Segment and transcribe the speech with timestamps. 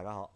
[0.00, 0.32] 大家好，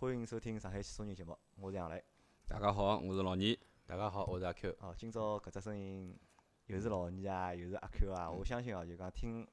[0.00, 2.02] 欢迎收听上海汽车人节目，我是杨磊。
[2.48, 3.56] 大家好，我是老倪。
[3.86, 4.76] 大家好，我是阿 Q。
[4.80, 6.18] 哦，今朝搿只声音
[6.66, 8.28] 又是老倪啊，又是阿 Q 啊。
[8.28, 9.46] 我相信哦，就讲听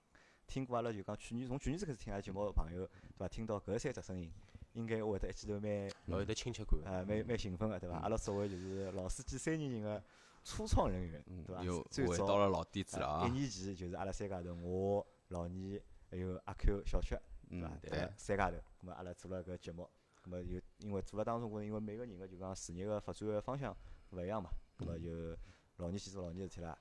[0.47, 3.27] 听过阿拉就讲去年从去年子开始听阿拉节目个朋友，对伐？
[3.27, 4.33] 听到搿三只声音，
[4.71, 6.79] 应该会得一记头蛮老有得亲切感。
[6.85, 7.97] 呃蛮蛮兴奋个，对伐？
[7.97, 10.03] 阿拉作为就是老司机三年人个
[10.43, 11.63] 初创人员，对伐？
[11.63, 13.21] 又回到了老底子了啊！
[13.21, 15.79] 呃一年前就是阿拉三家头，我老倪
[16.09, 17.15] 还有阿 Q 小曲，
[17.59, 17.79] 对伐嗯？
[17.81, 19.89] 对对三家头，咁么阿拉做了搿节目，
[20.23, 23.75] 咁么有因为做了当中，我因为每个人个就讲事业个发展个方向
[24.11, 25.37] 勿一样嘛，咁么就
[25.77, 26.77] 老倪去做老倪个事体啦，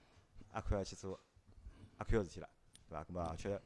[0.52, 1.18] 阿 Q 也去做
[1.98, 2.48] 阿 Q 个事体啦，
[2.88, 3.04] 对伐？
[3.04, 3.60] 咁么而且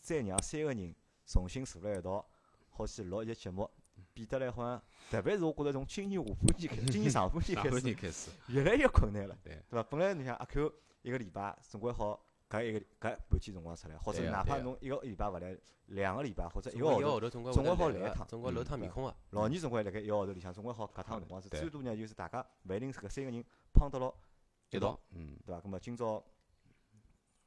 [0.00, 0.94] 再让三个人
[1.26, 2.24] 重新坐辣一道，
[2.70, 3.68] 好去录一节节目，
[4.12, 7.30] 变得来好像，特别是我觉着从今年下半年开始，今年上
[7.70, 9.82] 半年开始越来越困难了，对对伐？
[9.84, 10.72] 本来你想阿 Q
[11.02, 15.56] 一个礼拜总归好搿一个搿半天辰光出来，或者哪怕侬一个礼拜勿来，
[15.86, 19.16] 两个礼拜或者一个个号头，总归好来一趟总归露趟面孔个。
[19.30, 23.42] 老年总归辣盖一个号头里向总归好搿趟辰光是最多呢，就是大家勿一定是搿三个人
[23.72, 24.14] 碰到了
[24.68, 25.62] 一道，嗯，对伐？
[25.62, 26.22] 葛末今朝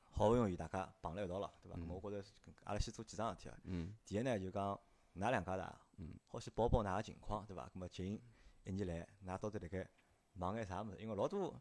[0.09, 1.78] 好勿容易大家碰辣一道了，对伐？
[1.78, 2.28] 葛末我觉着
[2.64, 3.56] 阿拉先做几桩事体啊。
[3.66, 4.73] 嗯，第一呢就讲
[5.17, 5.64] 㑚两家头，
[5.98, 7.66] 嗯，好先报报㑚个情况，对伐？
[7.66, 8.20] 葛末近
[8.64, 9.88] 一年来，㑚到底辣盖
[10.33, 10.98] 忙眼啥物事？
[11.00, 11.53] 因为老多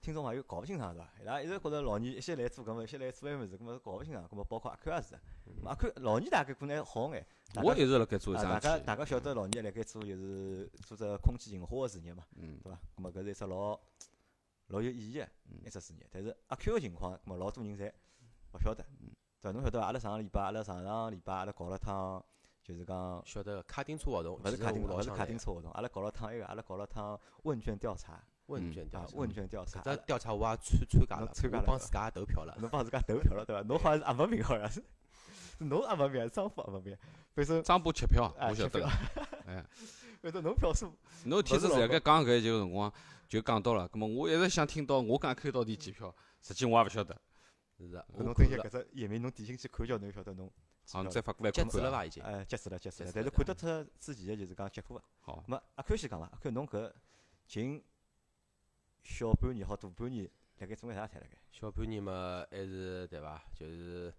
[0.00, 1.10] 听众朋友搞勿清爽，是伐？
[1.20, 4.24] 伊拉一直觉着老年一些来做搿么，一些来做埃物事，搿么搞勿清爽。
[4.28, 5.20] 搿么包括阿 Q 也是的，
[5.64, 7.26] 阿 Q 老年大概可能还好眼。
[7.62, 12.78] 我一直辣盖做一啊，大家大家晓得老年辣盖做就是做只空气净化个事业嘛，嗯，对伐？
[12.96, 13.78] 搿么搿是一只老
[14.68, 16.06] 老有意义个嗯一只事业。
[16.10, 17.90] 但是阿 Q 个情况，搿么老多人侪
[18.52, 19.52] 勿晓得，嗯对伐？
[19.52, 19.86] 侬晓得伐？
[19.86, 22.24] 阿拉上个礼拜，阿拉上上礼拜阿拉搞了趟，
[22.62, 29.16] 就是讲晓得卡丁车活动，勿是卡丁，勿是卡丁车车活动，阿拉搞了趟埃个，阿拉搞了趟问卷调查啊，问卷调查。
[29.16, 29.80] 问卷调查。
[29.82, 32.56] 搿只调查我也参参加了，参加了帮自家也投票了。
[32.60, 33.62] 侬帮自家投票了对伐？
[33.68, 34.82] 侬好像是阿勿明好像是，
[35.58, 36.96] 侬阿勿名还是张波阿勿明？
[37.34, 39.50] 反正张波吃票，啊我晓得吃票个。
[39.52, 39.64] 哎，
[40.22, 40.92] 反正侬票数
[41.24, 42.92] 侬天子勿是辣盖讲搿就辰光
[43.28, 47.20] 就讲到了，葛末我一直想听到我讲开到底几票，实际我也勿晓得，
[47.78, 50.46] 是的，侬等一下搿只页面侬点进去看叫侬晓得侬
[50.84, 52.04] 几好，侬再发过来截看看了伐？
[52.04, 52.22] 已经。
[52.22, 55.04] 哎，截止了，截止了，但是看得出之前个就是讲结果个。
[55.20, 56.26] 好，咁么阿 Q 先讲伐？
[56.32, 56.92] 阿 Q 侬搿
[57.48, 57.82] 近
[59.06, 60.28] 小半年好大半年，
[60.58, 61.38] 辣盖做眼啥事体辣盖？
[61.52, 63.40] 小半年嘛，还是对伐？
[63.54, 64.12] 就是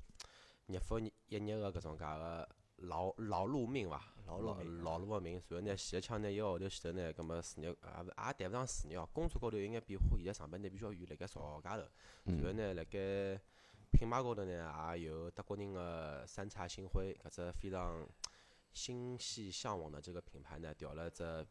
[0.66, 4.02] 日复一日个搿种介个劳劳碌命伐？
[4.26, 5.34] 劳碌命劳碌个命。
[5.50, 10.18] 然后呢，前一腔呢，一个号头前头呢，搿么事业也勿也谈勿上事业哦，工作高头有眼变化。
[10.18, 11.84] 现在上班呢比较远，辣盖邵家头。
[12.24, 13.40] 然后嗯，呢，辣盖
[13.92, 18.08] 品牌高头呢，也有德国人个三叉星辉搿只非常
[18.72, 21.46] 心系向往的这个品牌呢，调了只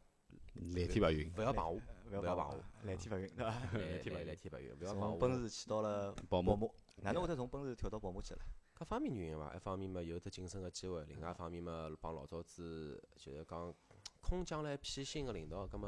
[0.55, 3.51] 蓝天白云，勿要碰我，勿勿要碰帮我，蓝天白云对伐？
[3.73, 4.25] 蓝天白云。
[4.27, 5.09] 来来天白云，勿要碰我。
[5.09, 6.55] 从奔驰去到了宝马，
[7.01, 8.39] 哪能会得从奔驰跳到宝马去了？
[8.73, 13.73] 各方面原因伐，一方面嘛有只晋升个机会，另外一方面嘛帮老早子就是讲
[14.21, 15.87] 空降了一批新个领导，葛末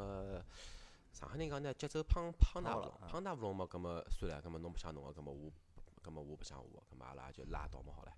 [1.12, 5.50] 上海人讲呢节奏胖胖大勿拢胖大勿拢嘛，葛末算了，葛末侬白相侬个，葛末我
[6.02, 8.10] 葛末我白相我个，葛末阿拉就拉倒嘛好唻。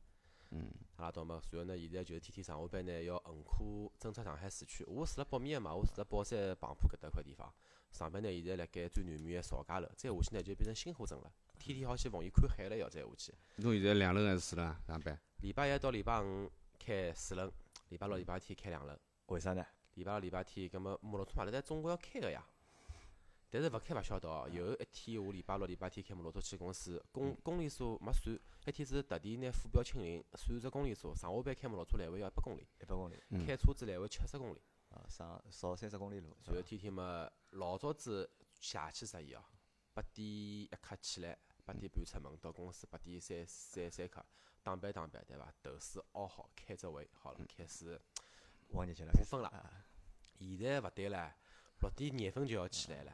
[0.54, 4.84] 嗯，阿拉倒嘛，然后呢，现在就是天天上下班呢要横跨整个上海市区。
[4.84, 7.50] 我住辣北面个嘛，我住辣宝山旁浦搿搭块地方。
[7.90, 11.32] 上班呢，现在辣盖最南面个邵家楼，再下去呢就变成新河镇了。
[11.58, 13.32] 天天好去奉贤看海了，要再下去。
[13.56, 14.78] 侬现在两轮还是四轮啊？
[14.86, 15.18] 上班？
[15.40, 17.50] 礼拜一到礼拜五开四轮，
[17.88, 18.98] 礼拜六、礼拜天开两轮。
[19.26, 19.64] 为啥呢？
[19.94, 22.44] 礼拜六、礼拜天，葛末摩托车马路站总归要开个呀。
[23.52, 31.14] 但是勿开勿晓得哦，有一天我礼拜六、礼拜天开摩托车去公司，公公里数没算，那天是特地拿副标清零，算只公里数。
[31.14, 34.62] 上下班开摩托车来回要一百公里，一百公里嗯开车子来回七十公里。
[34.88, 36.34] 啊，上少三十公里路。
[36.46, 39.44] 然后天天嘛，老早子邪气适意哦，
[39.92, 44.24] 八点一刻起来，八点半出门到公司，八点三三三刻
[44.62, 45.52] 打扮打扮，对伐？
[45.62, 48.00] 头饰熬好，开只会好了，开始
[48.68, 49.84] 往日去了，过分了啊
[50.38, 51.36] 现在勿对了，
[51.80, 53.12] 六点廿分就要起来了。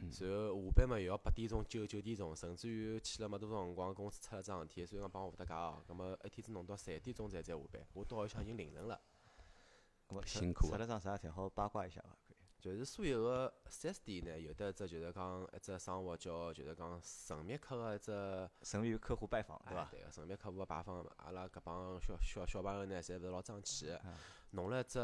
[0.00, 9.00] 然后下班嘛，又要八点钟、九九点钟，甚至于去了没多少辰光，公司出了桩事体，所以讲帮我副搭界哦，那么一天子弄到三点钟才才下班，我到里向已经凌晨了。
[10.08, 11.28] 咁么辛苦啊出了桩啥事体？
[11.28, 12.16] 好八卦一下伐？
[12.26, 12.36] 可以。
[12.60, 19.88] 就是所有个 4S 店呢，有得一只就是讲一只生活叫就是讲神秘客个一只，神秘客户拜访，对哎伐？
[19.92, 24.00] 对个神秘客户个拜访，阿拉搿帮小小小朋友呢，侪勿是老争气个，
[24.50, 24.98] 弄了一只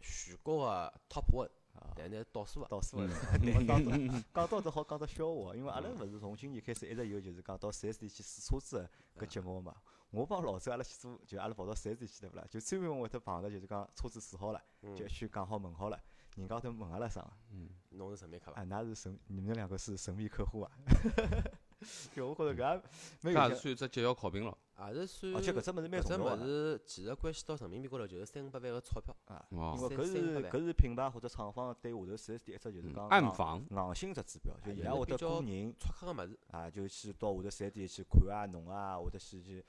[0.00, 1.50] 全国个 Top One，啊
[1.96, 3.08] 但呢倒数啊，倒数个，
[3.66, 9.74] 讲 到这讲到只好讲到笑话，因为阿拉勿是从今年开始一直有就是讲到四 S 店去试车子个搿节目嘛。
[10.10, 12.44] 我帮老周阿拉去做，就阿拉跑到四 S 店去对勿啦？
[12.50, 14.60] 就专门会得碰着就是讲车子试好了，
[14.96, 15.98] 就一圈讲好问好了，
[16.36, 17.24] 人家头问阿拉啥？
[17.52, 18.60] 嗯侬是神秘客伐？
[18.60, 20.70] 啊，㑚是神，你们两个是神秘客户啊？
[22.14, 22.82] 就我觉着搿也
[23.22, 24.56] 蛮有搿也是算一只绩效考评咯。
[24.88, 25.34] 也是算。
[25.34, 29.14] 而且搿只物事蛮搿只物重要个事其实关系到人民币高头就是三五百万个钞票。
[29.26, 39.64] 啊，哦因为搿是搿是品牌或者厂方对下头四 S 店一只就是讲硬暗房，硬性只指标，就哎伊拉会得雇人出客个物事，啊，就去到下头四 S 店去看啊、弄啊，或者去去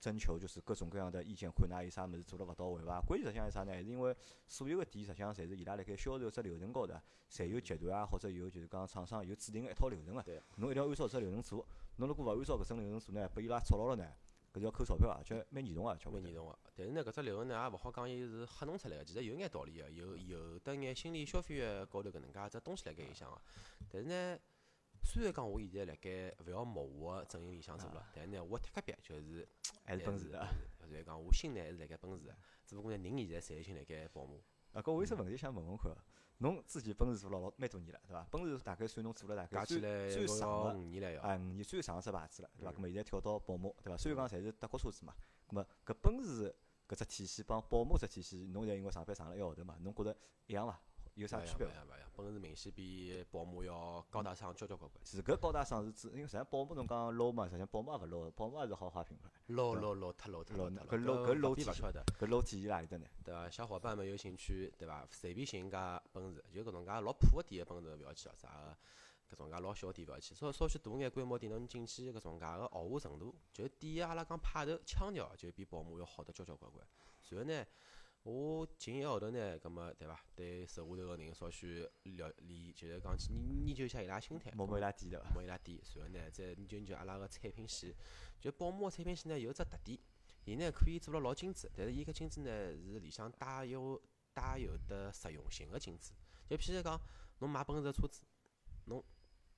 [0.00, 3.00] 征求就是各种各样的意见，看㑚有啥物事做了勿到位伐？
[3.02, 3.72] 关键实际上是啥呢？
[3.72, 4.16] 还是因为
[4.48, 10.42] 所有个店实际上侪是伊拉辣盖销售只流程高头啊，侪有集团啊，或者有就是讲厂商有制定个一套流程个对。
[10.56, 11.64] 侬一定要按照搿只流程做，
[11.96, 14.12] 侬如果勿按照搿种流程做呢，拨伊拉捉牢了呢，
[14.52, 16.58] 搿是要扣钞票，而且蛮严重个，交关蛮严重个。
[16.74, 23.40] 但是呢，搿只流程呢，也勿好讲伊是吓弄出来个，其实有眼道理个，有有得眼心理消费个高头搿能介只东西辣盖里向个。
[23.90, 24.38] 但是呢，
[25.04, 29.48] 虽然讲我现在辣盖勿要模糊个阵营里向做了，但是呢，我铁隔壁就是
[29.84, 30.48] 还是奔驰啊。
[30.88, 32.34] 所以讲我心呢还是辣盖奔驰个，
[32.66, 34.34] 只不过呢人现在侪心辣盖宝马。
[34.72, 35.98] 啊，搿我有只问题想问问看啊，
[36.38, 38.26] 侬自己奔驰做了老蛮多年了，对伐？
[38.30, 41.22] 奔驰大概算侬做了大概最最长个五年了要。
[41.22, 42.70] 啊，五年最长只牌子了，对伐？
[42.70, 43.96] 嗯咁么现在跳到宝马，对伐？
[43.96, 45.14] 虽然讲侪是德国车子嘛，
[45.48, 46.54] 搿么搿奔驰
[46.88, 50.16] 搿只体系帮宝马只体系，侬现在因为上班上了一个号头嘛，侬觉着
[50.46, 50.80] 一样伐？
[51.14, 51.72] 有啥区别伐？
[51.72, 55.00] 勿一样勿一样，奔驰明显比宝马要高大上交交关关。
[55.04, 59.28] 其实搿高大上是指，因为实际上宝马侬讲 low 嘛，实际上宝马也勿 low，宝马也是豪华品牌。
[59.48, 62.04] low low low 太 low 太 low，low 太搿 low- 搿 low 体勿晓得。
[62.18, 63.06] 搿 low 体现辣何里搭呢？
[63.24, 63.50] 对伐？
[63.50, 65.06] 小伙伴们有兴趣，对伐？
[65.10, 68.76] 随便寻家奔驰，就搿种介老破个店个奔驰勿要去哦，啥个
[69.34, 76.86] 搿种介老小个店勿要去，稍稍许大眼规模店，侬进去搿种介个豪华程度，就店阿拉讲派头腔调，就比宝马要好得交交关关。
[77.20, 77.64] 随后呢，
[78.24, 80.24] 我近一个号头呢，葛末对伐？
[80.36, 85.28] 对手下头个人稍许了理，就是讲去研研究一下伊拉心态，摸摸伊拉底对伐？
[85.34, 87.92] 摸伊拉底，然后呢再研究研究阿拉个产品线。
[88.40, 89.98] 就宝马个产品线呢有只特点，
[90.44, 94.00] 伊呢可以做了老精致，但是伊搿精致呢是里向带有
[94.32, 96.12] 带有的实用性个精致。
[96.48, 97.00] 就譬如讲，
[97.40, 98.22] 侬买奔驰个车子，
[98.84, 99.04] 侬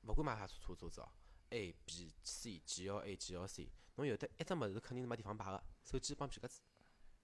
[0.05, 1.08] 勿管买啥车车子哦
[1.50, 6.62] ，A、B、C、G L A、G L C，侬有得一只物事肯定是没地方摆个，手机帮皮夹子，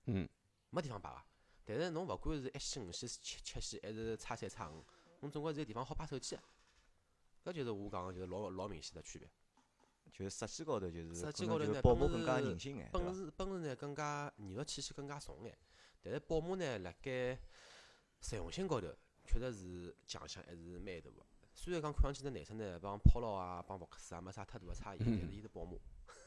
[0.05, 0.29] 嗯，
[0.69, 1.30] 没地方摆个。
[1.79, 4.85] 但是侬勿管是一系、五系、七七系，还是叉三、叉五，
[5.21, 6.43] 侬总归是有地方好摆手机个。
[7.45, 9.29] 搿就是我讲个，就是老老明显的区别。
[10.13, 12.91] 就是设计高头就是设计高头呢宝马奔更加驰人性眼？
[12.91, 15.57] 奔驰奔驰呢更加艺术气息更加重眼，
[16.03, 17.39] 但是宝马呢辣盖
[18.21, 18.89] 实用性高头
[19.25, 21.25] 确实是强项还是蛮大个。
[21.55, 25.77] 虽然讲看上去这内饰呢帮 Polo 啊帮福克斯啊没啥太大个差异，但是伊是宝马。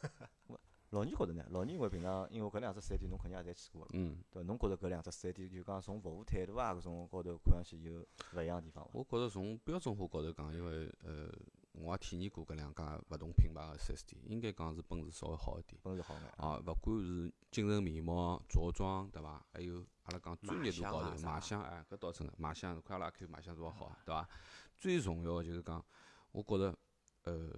[0.94, 1.44] 老倪觉着呢？
[1.50, 4.48] 老倪因为平常因为搿两只四 S 店侬肯定也侪去过了，嗯，对伐？
[4.48, 8.06] 侬觉着搿两只四 S 店就讲从服务态度啊搿种高头看上去有
[8.36, 8.92] 勿一样个地方伐？
[8.94, 11.28] 我觉着从标准化高头讲，因为呃，
[11.72, 15.80] 我也体验过搿两家勿同品牌个四 S 店，应该讲是奔驰稍微好一点。
[15.81, 16.24] 奔驰好眼。
[16.38, 19.44] 啊，勿管是精神面貌、着装，对伐？
[19.51, 24.30] 还有阿拉讲专业度高头，卖相哎，搿倒真个，卖相，看阿拉看卖相多好啊，对伐？
[24.78, 25.84] 最重要个就是讲，
[26.31, 26.78] 我觉着，
[27.24, 27.50] 呃，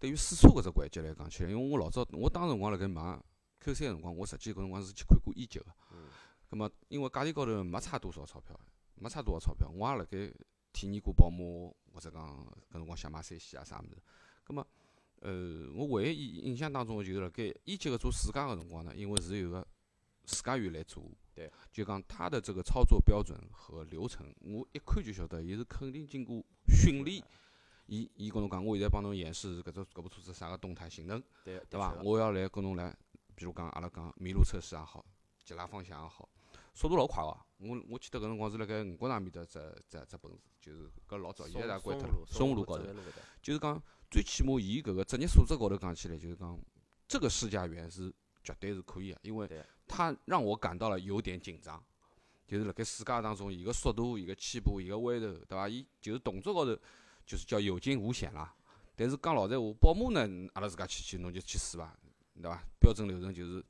[0.00, 3.22] 对于试车搿只环节来讲起来，因为我老早，我当时辰光辣盖买
[3.60, 5.66] Q 三个辰光，我实际搿辰光是去看过一级个。
[5.92, 6.08] 嗯。
[6.48, 8.58] 葛末因为价钿高头没差多少钞票，
[8.94, 10.32] 没差多少钞票，我也辣盖
[10.72, 11.44] 体验过宝马，
[11.92, 14.02] 或者讲搿辰光想买三系啊啥物事。
[14.42, 14.66] 葛末，
[15.20, 19.66] 呃，我唯一印印象当中就是辣盖一级个做试驾个辰光呢，因为是有个
[20.24, 21.04] 试驾员来做，
[21.34, 27.22] 对，就讲他的这个操作标准和流程，我一看就晓得，伊是肯定经过训练。
[27.90, 31.92] 伊伊跟侬讲，我现在帮侬演示搿只搿部车子啥个动态性能，对对伐？
[32.04, 32.96] 我要来跟侬来，
[33.34, 35.04] 比如讲阿拉讲麋鹿测试也好，
[35.44, 36.28] 急拉方向也好，
[36.72, 37.36] 速度老快个。
[37.58, 42.24] 我我记得搿辰光是辣盖五角场面搭只只只奔驰，就是搿老早，现在也关脱了。
[42.28, 42.84] 松松路湖路高头
[43.42, 46.56] 就是讲最起码伊搿个职业素质高头讲起来，就是讲
[47.08, 51.82] 这个试驾员是绝对是可以个，因为对他让我感到了有点紧张。
[52.46, 55.68] 就是辣盖试驾当中，伊个速度、伊个起步、伊个弯头，对伐？
[55.68, 56.76] 伊就是动作高头，
[57.30, 58.52] 就是叫有惊无险啦。
[58.96, 61.96] 但是讲老实闲话，宝马呢，阿拉自家去去侬就去试伐，
[62.34, 62.60] 对伐？
[62.80, 63.64] 标准流程就是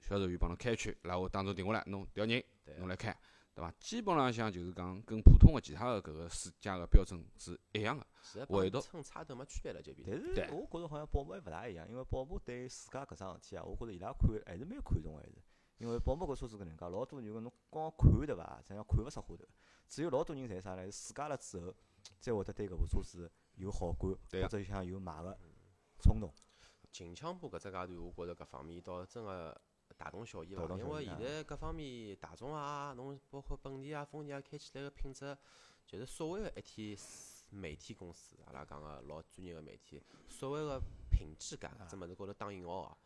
[0.00, 2.40] 销售员帮侬开一圈，然后当中停下来，侬调人，
[2.78, 3.12] 侬来开，
[3.56, 3.74] 对伐？
[3.80, 8.06] 基本浪向就是讲跟普通个其他个搿个试驾个标准是一样个。
[8.50, 10.06] 唯独帮乘差头没区别了，就变。
[10.08, 15.34] 但是对我觉着好像宝马还勿大一样，因为宝马对自家搿桩事体啊，我觉着伊拉看还是蛮看重个，还是。
[15.78, 19.44] 因为宝马搿车子搿能介，老多人侬光看对伐，实际上看勿出花头。
[19.88, 20.88] 只有老多人侪啥呢？
[20.92, 21.74] 试驾了之后，
[22.20, 25.36] 才会得对搿部车子有好感，或者想有买个
[26.02, 26.32] 冲动。
[26.92, 29.60] 近腔部搿只阶段，我觉着搿方面倒真个
[29.96, 35.36] 大同小异伐大，同因为现在各方面大众啊，侬包括本田啊、丰田啊，开起来个品质，
[35.86, 36.98] 就是所谓个一天
[37.50, 40.80] 媒体公司，阿拉讲个老专业个媒体，所谓个
[41.10, 42.98] 品质感，搿只物事高头打引号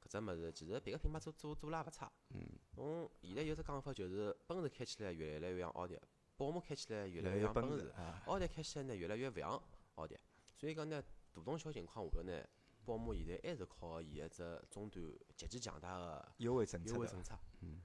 [0.00, 2.10] 个，搿只物事其实别个品牌做做做了也勿差。
[2.30, 2.46] 嗯。
[2.76, 5.98] 侬现在有只讲法就是，奔驰开起来越来越像奥迪，
[6.36, 7.92] 宝马开起来越越来越像奔驰
[8.26, 9.62] 奥迪开起来呢越来越勿像
[9.94, 10.18] 奥迪。
[10.54, 11.02] 所以讲呢，
[11.32, 12.46] 大同小情况下头呢，
[12.84, 17.38] 宝马现在还是靠伊个只终端极其强大个优惠政策优惠政策。
[17.60, 17.80] 嗯，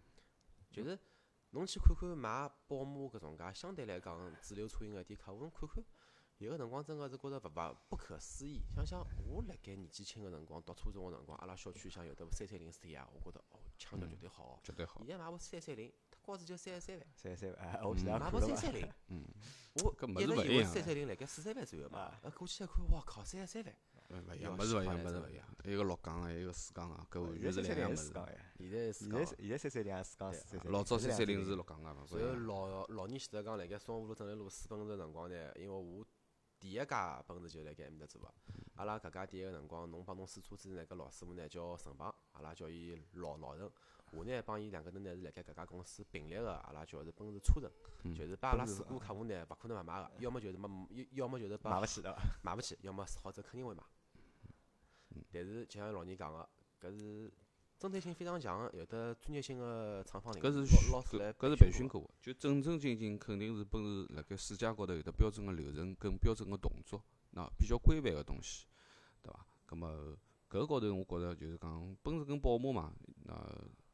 [0.70, 1.00] 就是
[1.52, 5.84] 侬去看看买宝马搿种介相对来讲主流车型个一点客户，侬看看。
[6.46, 14.60] 有个辰光真个是觉着勿勿不可思议，想想我辣盖年纪轻个辰光读初中个辰光，阿拉小区里向有得部三三零 C 啊，我觉着哦腔调绝对好哦。
[14.64, 15.02] 绝对好。
[15.06, 17.08] 现在买部三三零，它高子就三十三万。
[17.16, 19.24] 三十三万，哎，买部三三零， 嗯，
[19.84, 23.76] 我一直以为三三零辣盖四三万左右嘛，呃，过去一看，哇靠，三十三万。
[24.10, 25.46] 嗯，勿一样，要物事勿一样，物事勿一样。
[25.64, 28.12] 一个六缸个，一个四缸个，搿完全是三两样物事。
[28.12, 30.72] 三零是四缸哎，现在是讲，现在现在三三零四缸。
[30.72, 36.04] 老早三三零是是六缸个嘛，所以老老年前头讲辣盖松湖路正南路试奔驰个辰光呢，因为我
[36.62, 38.32] 第一家奔驰就辣盖埃面搭做个，
[38.76, 43.70] 阿拉搿家店个辰光，侬帮侬试车子呢，搿老师傅呢叫陈鹏，阿拉叫伊老老陈。
[44.12, 52.16] 我呢帮伊两个人呢是辣盖搿家公司并列个，阿拉叫是奔驰车神，就是把阿拉试过客户呢勿可能勿买个，要么就是没，要要么就是把买勿起的。
[52.44, 53.84] 买勿起，要么好走肯定会买。
[55.32, 56.48] 但是就像老人讲个，
[56.80, 57.34] 搿是
[57.82, 60.60] 针对性非常强个，有的专业性个厂房领搿是
[60.92, 68.68] 老老师来搿是培训过个，就正正经经肯定是奔驰辣盖世界高头有得标准个流程跟标准个动作，那比较规范个东西，
[69.24, 69.44] 对伐？
[69.66, 69.90] 葛末
[70.48, 73.34] 搿高头我觉着就是讲奔驰跟宝马嘛，那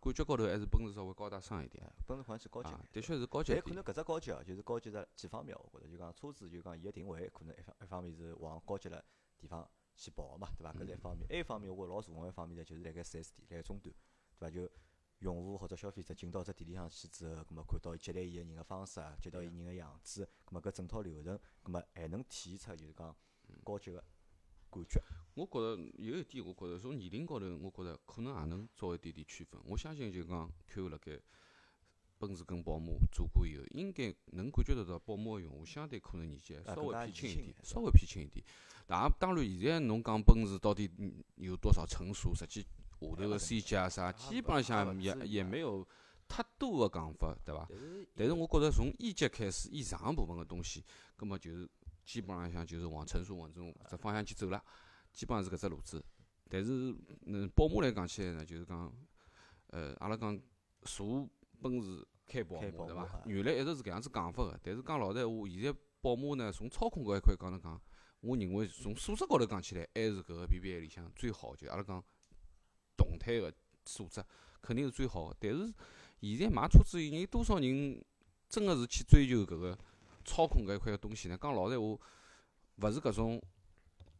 [0.02, 3.64] 感觉高头还是奔驰稍微高大上一点，奔驰好像是高级的确是高级一点。
[3.64, 9.02] 但可能搿只高级哦，就是高级在几方面哦，我觉着就讲车子就讲伊个定位，可能一方一方面是往高级了
[9.38, 9.66] 地方
[9.98, 10.72] 去跑嘛，对伐？
[10.74, 11.28] 搿是一方面。
[11.28, 13.94] 还有一方面，我老重要一方面呢，就是辣盖四 S 店，辣盖终端，
[14.40, 14.50] 对伐？
[14.50, 14.72] 就
[15.20, 23.16] 用户或者消费者进到只店里向去之后，葛末看到接待伊个人个方式啊，接待伊人个样子，葛末搿整套流程，葛末还能体现出就是讲
[23.64, 24.04] 高级个
[24.70, 25.02] 感觉。
[25.34, 29.60] 我觉着有一点，我觉着从年龄高头，我觉着可能也能做一点点区分。
[29.66, 31.20] 我相信就讲 Q 辣盖
[32.18, 38.46] 奔驰跟宝马做过以后，应该能感觉得到宝马个用户相对可能年纪还稍微偏轻一点稍微偏轻一点。
[38.86, 42.68] 当当然，现在侬讲奔驰到底嗯有多少成熟，实际下
[43.00, 45.86] 头个 C 级啊啥，基本上也也没有
[46.28, 47.68] 太多个讲法，对伐？
[48.16, 50.84] 但是我觉着从 E 级开始以上部分个东西，
[51.16, 51.70] 葛么就是
[52.06, 54.64] 基本浪向就是往成熟往这种只方向去走了，
[55.12, 56.04] 基本上是搿只路子。
[56.50, 56.96] 但是，
[57.26, 58.90] 嗯，宝马来讲起来呢，就是讲，
[59.68, 60.40] 呃，阿拉讲
[60.84, 61.28] 坐
[61.62, 63.22] 奔驰开宝马，对伐？
[63.26, 67.82] 原来一直是搿样子讲法个，但是讲老实闲话，现在宝马呢，从操控搿一块讲来讲，
[68.22, 72.04] 我认为从素质高头讲起来，还是搿个 BBA 里向最好，就阿拉讲
[72.98, 73.54] 动态个
[73.86, 74.24] 素质
[74.62, 75.36] 肯定是最好个。
[75.40, 75.74] 但是
[76.22, 78.04] 现在买车子有人多少人
[78.50, 79.78] 真个是去追求搿个
[80.26, 81.38] 操控搿一块个东西呢？
[81.42, 82.00] 讲老实闲话，
[82.78, 83.42] 勿是搿种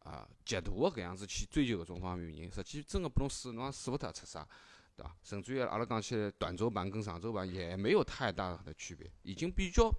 [0.00, 4.48] 啊极度个搿样子去追求搿种方面人，实际真个拨侬试，侬也试勿脱出啥，
[4.98, 5.16] 对伐？
[5.22, 9.90] 甚至于阿拉讲起来，短轴版跟长轴版也没有太大的区别，已经比较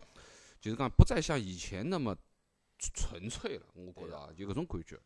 [0.60, 2.16] 就是讲不再像以前那么
[2.78, 5.00] 纯粹了，我觉着啊，就搿种感觉。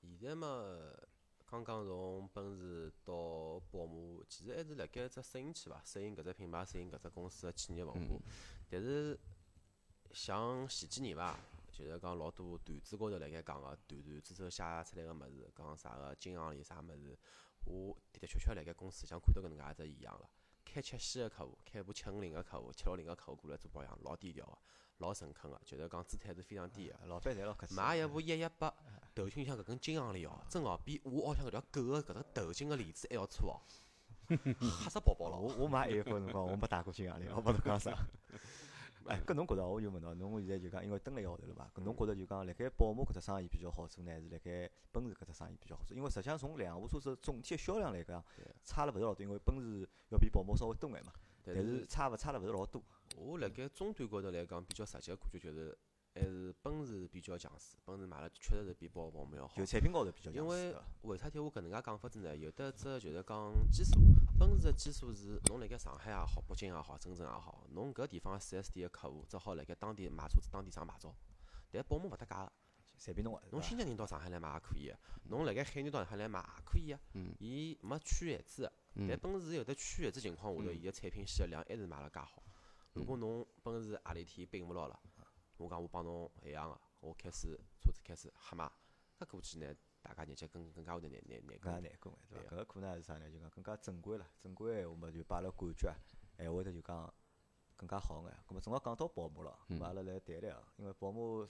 [0.00, 0.48] 现在嘛，
[1.46, 8.20] 刚刚从奔驰到宝马，其实还是辣盖只适应期吧，适应搿只品牌，适应搿只公司个企业文化。
[8.68, 9.18] 但是
[10.12, 11.38] 像前几年伐，
[11.70, 17.18] 就是讲老多段子高头辣盖讲个，段段子手写出来个物事，讲啥个金行里啥物事，
[17.64, 20.28] 我的的确确辣盖公司里向看到搿能介一只现象了。
[20.64, 24.56] 开七系个客户，开部七五零个客户，七六零个客户过来做保养，老低调个，
[24.98, 26.98] 老诚恳个，就是讲姿态是非常低个。
[27.06, 27.74] 老板侪老客气。
[27.74, 28.72] 买一部一一八，
[29.14, 33.60] 头心里向搿根金项链哦，真哦，比我屋里向搿条狗个搿只头颈个链子还要粗哦，
[34.28, 35.36] 吓死宝宝了。
[35.36, 37.92] 我 我买 A 股辰光，我没戴过金项链，我勿侬讲啥。
[39.06, 45.96] 哎，搿侬觉着，我就问侬，侬现在就讲，因为蹲了一个号头了嘛，搿侬觉着就讲，辣盖宝马搿只生意比较好做呢，还是辣盖奔驰搿只生意比较好做？
[45.96, 48.24] 因为实际上从两部车子总体个销量来讲，
[48.64, 51.12] 差了勿是老多，因为奔驰要比宝马稍微多眼嘛，
[51.44, 52.82] 但但是是差勿差了勿是老多。
[53.16, 55.78] 我辣盖终端高头来讲，比较实际个感觉就是，
[56.14, 59.64] 还是奔驰比较强势，奔驰买了确实是比宝宝马要好就。
[59.64, 60.74] 产品高头比较强势因为？
[61.02, 62.36] 为啥体我搿能介讲法子呢？
[62.36, 63.98] 有的只就是讲基数，
[64.38, 71.14] 奔驰个基数是侬辣盖上海也好，北京也好，深圳也好，侬搿地方四 S 店个客户只好辣盖当地买车子，当地上牌照。
[71.70, 72.52] 但宝马勿搭界个，
[72.98, 74.98] 随便侬侬新疆人到上海来买也可以个，
[75.30, 76.98] 侬辣盖海南到上海来买也可以个。
[77.14, 82.42] 嗯伊没区限制个，但嗯奔驰有得区限制情况下头，嗯伊个产品线量还是卖了介好。
[82.92, 85.00] 如果侬奔驰何里天并勿牢了，
[85.62, 88.70] 我讲我帮侬一样个，我开始车子开始瞎卖，
[89.18, 91.80] 搿估计呢，大家日脚更更加会得难难难更加过。
[91.80, 92.50] 难过眼，对伐？
[92.50, 93.30] 搿个可能还是啥呢？
[93.30, 95.94] 就讲更加正规了，正规闲话嘛，就把阿拉感觉啊，
[96.36, 97.14] 还会得就讲
[97.76, 98.36] 更加好眼。
[98.46, 101.46] 葛末正好讲到宝马了，阿拉来谈谈啊，因为宝马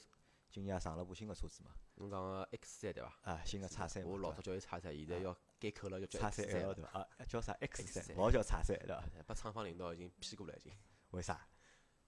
[0.50, 3.18] 今年也上了部新个车子嘛，侬讲个 X 三对伐？
[3.22, 6.74] 啊，新个叉三嘛，我老早叫伊叉三，现在要改口了，要叫伐叉 X 三三 L 了。
[6.74, 6.90] 对伐？
[7.00, 9.02] 啊，叫啥 X 三，三勿好叫叉三对伐？
[9.26, 10.70] 把厂方领导已经批过了，已经。
[11.12, 11.48] 为啥？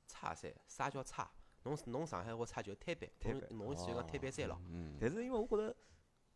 [0.07, 1.31] 叉三，啥叫叉？
[1.65, 4.61] 侬侬上海话差就是摊板，摊侬侬就讲摊板三咯。
[4.71, 5.75] 嗯，但是因为我觉着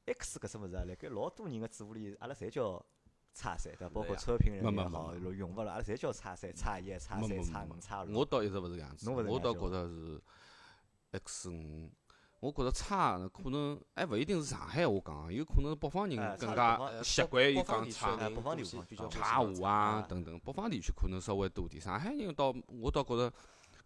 [0.06, 2.84] X 搿只物事啊，辣盖老多人个嘴巴里，阿拉侪叫
[3.34, 3.88] 叉三，对伐？
[3.90, 8.18] 包括车评人没没也好，没用勿了，阿拉侪叫叉三、叉一、叉三、没没叉五、没叉六。
[8.18, 10.22] 我倒一直勿是搿样子，侬勿是我倒觉着是
[11.12, 11.90] X 五。
[12.40, 21.80] 我觉着差可能还勿一定是上海话讲，有可能北方人哎更加习惯于讲叉地区的人哎北方地东西方啊比较欢喜叉五啊啊等等，北方地区可能稍微多点。
[21.82, 23.34] 上海人倒我倒觉着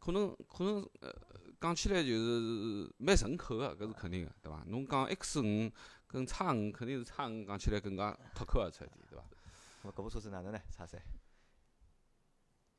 [0.05, 1.15] 可能可能呃
[1.61, 4.65] 讲起来就是蛮顺口个，搿是肯定个，对伐？
[4.67, 5.71] 侬讲 X 五
[6.09, 9.25] 跟叉五肯定是叉五讲起来更加脱口而出一点，对伐？
[9.83, 10.61] 那搿部车子哪能呢？
[10.73, 11.01] 叉三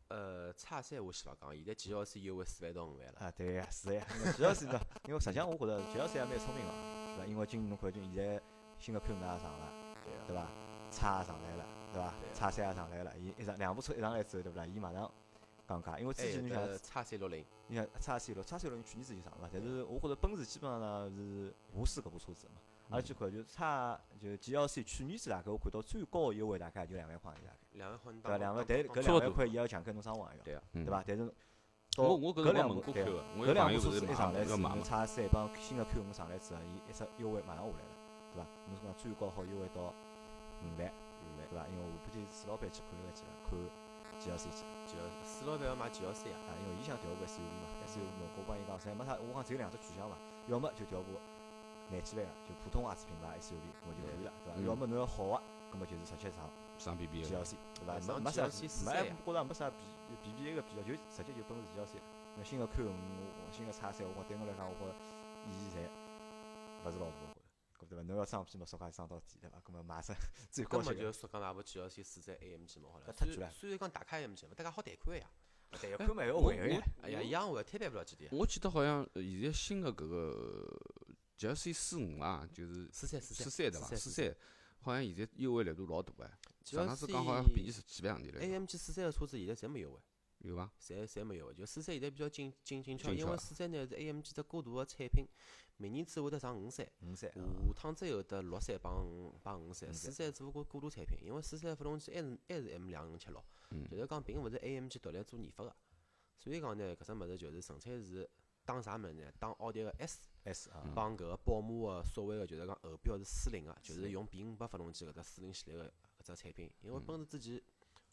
[0.10, 3.20] 呃，叉三我先勿讲，现在 GLC 优惠四万到五万了。
[3.20, 4.06] 啊，对呀，是呀。
[4.10, 4.80] 那么 GLC 呢？
[5.08, 6.72] 因为实际上我觉着 GLC 也蛮聪明个，
[7.16, 7.26] 对伐？
[7.26, 8.42] 因为今年侬看，就现在
[8.78, 9.96] 新个 Q 五也上了，
[10.28, 10.52] 对伐？
[10.92, 14.66] 叉也上来了，对伐叉三也上来了，伊一上两部车一上来之后，对勿啦？
[14.68, 15.10] 伊马上
[16.00, 31.04] 因为之前你想个叉三六零，你看叉 C 六，叉 C 六零去年子就上了嘛，但是我觉着奔驰基本上呢是无视搿部车子嘛，阿拉去看就叉就 GLC 去年子大概我看到最高个优惠大概就两万块钿大概，两万块你对两万，当但是搿当两万块伊也要强开侬双黄一个，对啊，嗯对伐？
[31.08, 31.34] 但是
[31.96, 34.82] 到我我搿搿两辰光问过部对搿两部车子上来之后，要买嘛。
[34.84, 37.96] 叉三帮新的 Q 五上来之后，伊一只优惠马上下来了，
[38.34, 38.48] 对吧？
[38.68, 39.82] 侬讲最高好优惠到
[40.62, 40.92] 五万，
[41.24, 41.58] 五万对。
[41.58, 41.66] 伐？
[41.70, 43.60] 因为下半天史老板去看了去了，看
[44.22, 44.46] GLC
[44.86, 45.04] 去了。
[45.08, 50.16] 就四老板要买 GLC 啊，啊，因为伊想调部 SUV 嘛，SUV 嘛，我帮伊讲，实在没啥，我讲只有两只取向嘛，
[50.48, 51.16] 要么就调部
[51.90, 54.58] 廿几万个，就普通合资品牌 SUV，我就可以了，对伐？
[54.58, 55.42] 嗯要么侬要好个，
[55.72, 56.46] 葛么就是直接上
[56.78, 58.00] 上 BB 个，GLC，对伐？
[58.00, 59.82] 上没没啥没43呀觉着没啥 B
[60.24, 62.04] B B A 个比较，就直接就奔驰 GLC 了。
[62.36, 62.94] 那新个 Q 五，
[63.52, 64.92] 新个叉三，我讲对我来讲，我觉着
[65.46, 65.86] 意义侪
[66.86, 67.33] 勿是老大，我觉着。
[67.86, 68.04] 搿对伐？
[68.04, 69.60] 侬要装逼嘛，说讲装到底，对伐？
[69.62, 70.16] 葛么马上
[70.52, 73.06] 最高级个根本就说讲买部 GLC 四在 AMG 嘛好了。
[73.08, 75.30] 搿太贵了虽然虽然讲大卡 AMG，勿大家好贷款呀。
[75.82, 76.82] 但要看嘛要我换个呀。
[77.02, 78.30] 哎呀，一样还摊办不了几点。
[78.32, 80.80] 我记得好像呃现在新的搿个
[81.38, 83.88] GLC 四五啊，就是四三四三四三三对伐？
[83.88, 84.36] 四四三
[84.82, 86.32] 好像现在优惠力度老大哎，
[86.66, 90.00] 上趟子讲好像便宜十几万钿来着，AMG 四三个车子现在侪没优惠，
[90.40, 90.70] 有伐？
[90.80, 91.54] 侪侪没优惠。
[91.56, 95.26] 就四三现在比较紧紧紧俏，因为四三呢是 AMG 只过渡个产品，
[95.78, 96.88] 明年子会得上五三。
[97.02, 103.88] 五三啊，下趟再有得六三帮五帮五三，四三只不过过渡产品，因为四三发动机还是还是 M 两五七六，嗯。
[103.90, 105.76] 就是讲并勿是 AMG 独立做研发个，
[106.38, 108.30] 所以讲呢，搿只物事就是纯粹是
[108.64, 109.32] 当啥物事呢？
[109.40, 115.88] 当奥迪个 S S 啊，帮搿个宝马个所谓个就是讲后标是四零个，就是用 B 五百发动机搿只四零系列个
[116.20, 117.06] 搿只产品，因为嗯。
[117.06, 117.62] 奔驰之前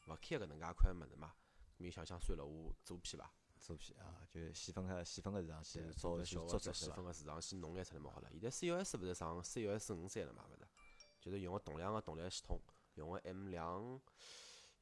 [0.07, 1.33] 勿开搿能介块物事嘛，
[1.79, 3.31] 咾想想算了，我做批伐。
[3.61, 7.05] 做批啊，就细分个细分个市场去对，做去个小个细分？
[7.05, 8.29] 个市场先弄眼出来嘛好了。
[8.33, 10.67] 现在 COS 勿是上 COS 五三了嘛，勿是，
[11.21, 12.59] 就是用个同样个动力系统，
[12.95, 14.01] 用个 M 两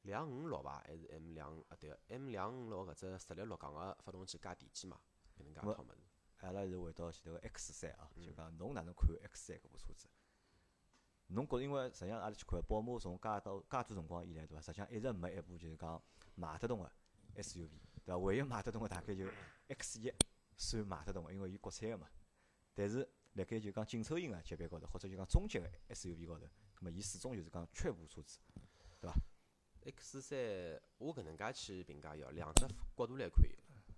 [0.03, 4.99] 两五六吧，还是 M 两啊对个 M 两五六搿只直立六缸个发动机加电机嘛，
[5.37, 6.01] 搿能介一套物事。
[6.37, 10.07] 阿拉是回到前头个 X 三啊，嗯就讲侬哪能看 X 三搿部车子？
[11.27, 14.61] 侬觉着，因为实际上阿拉去看，宝马从介到介多辰光以来，对伐？
[14.61, 16.01] 实际上一直没一部就是讲
[16.35, 16.89] 卖得动个
[17.35, 17.69] SUV，
[18.09, 18.17] 对伐？
[18.17, 19.25] 唯一卖得动个大概就
[19.67, 20.11] X 一
[20.57, 22.07] 算卖得动个，因为伊国产个嘛。
[22.73, 28.39] 但是辣盖就讲紧凑型个级别高头，或者就讲中级个 SUV 高头，葛末伊始终就是讲缺部车子，
[28.99, 29.15] 对伐
[29.85, 30.37] X 三，
[30.97, 33.53] 我搿能介去评价伊哦，两只角度来看伊，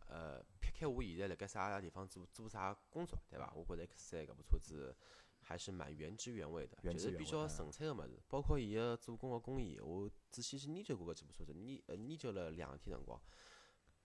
[0.07, 3.53] 呃，撇开我现在辣盖啥地方做做啥工作，对伐？
[3.55, 4.95] 我觉着 X 三搿部车子
[5.41, 13.21] 还是蛮原汁原味的，原就是比较纯粹个物事，包括伊个做工个工艺，我仔细去研究过搿几部车子，研呃研究了两天辰光。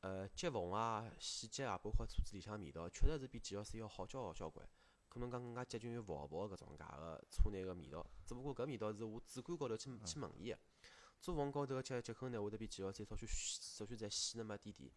[0.01, 4.67] 呃，接缝啊、细节啊，包括车子里向味道，确实是比 GLC 要好交好交关。
[5.09, 10.59] 可能讲更加接近于福奥搿种介个车内个味道，只不过搿味道是我主观高头去嗯去问伊个。
[11.21, 14.91] 做缝高头个接接口呢，会得比 GLC 稍许稍许再细那么点点。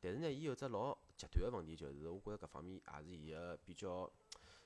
[0.00, 4.08] 但是呢，伊有只老极端个问题，就是我觉着搿方面也是伊个比较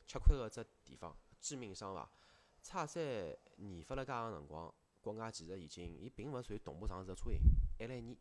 [0.06, 2.08] 吃亏个只地方，致命伤伐。
[2.62, 3.02] 叉三
[3.56, 7.40] 研发了介长辰光，国外其实已经伊并勿属于同步上市个车型，
[7.78, 8.14] 还来研，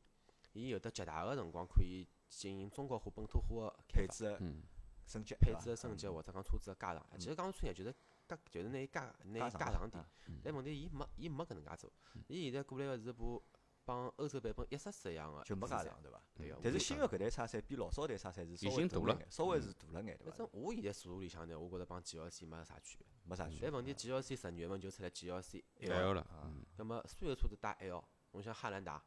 [0.54, 3.76] 伊有得极大个辰光可以进行中国化、本土化个。
[3.88, 4.62] 配置个嗯
[5.06, 7.94] 升级，配置个升级或者讲车子个加长，其实讲穿眼就是
[8.28, 10.10] 加就是拿伊加拿伊加加长点啊。
[10.44, 11.92] 但问题伊没伊没搿能介做，
[12.28, 13.44] 伊现在过来个是部
[13.84, 16.02] 帮欧洲版本一式式一样个，就没加长，。
[16.02, 16.22] 对伐？
[16.36, 16.58] 对个。
[16.64, 20.50] 但是新个搿台叉三比老早台叉三是稍微已经大了眼，稍微是大了眼，对伐反正？
[20.54, 23.08] 我现在坐里向呢，我觉着帮 GLC 没啥区别。
[23.24, 23.62] 没啥区别。
[23.64, 29.04] 但问题 GLC 十二月份就出来 GLC L，有了，啊嗯葛末所有车子带 L，侬像汉兰达、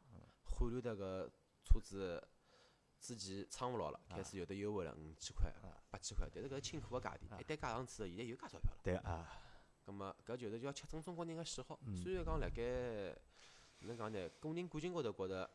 [0.55, 1.29] 嗯汉兰达搿
[1.63, 2.27] 车子
[2.99, 8.77] 之前撑勿牢了，开始有得优惠了，五千块啊、八千块，但是搿清苦个价钿，一旦加上去后，现在又加钞票了。
[8.83, 9.27] 对啊，
[9.85, 11.77] 葛末搿就是要切中中国人个喜好。
[11.85, 12.63] 嗯虽然讲辣盖
[13.79, 15.49] 哪能讲呢，个人感情高头觉着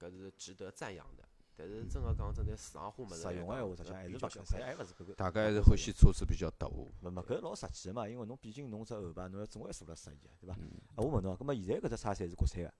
[0.00, 1.22] 搿是值得赞扬的，
[1.54, 5.14] 但是真个讲针对市场化物事实用个闲话，实际上还是勿够，比较小实还勿是搿个。
[5.14, 6.66] 大概还是欢喜车子比较大。
[6.66, 10.56] 勿勿，搿老实际个嘛，因为侬毕竟侬只后排侬要总归坐了适意个，对伐？
[10.96, 12.74] 我问侬啊，葛末现在搿只叉三是国产个，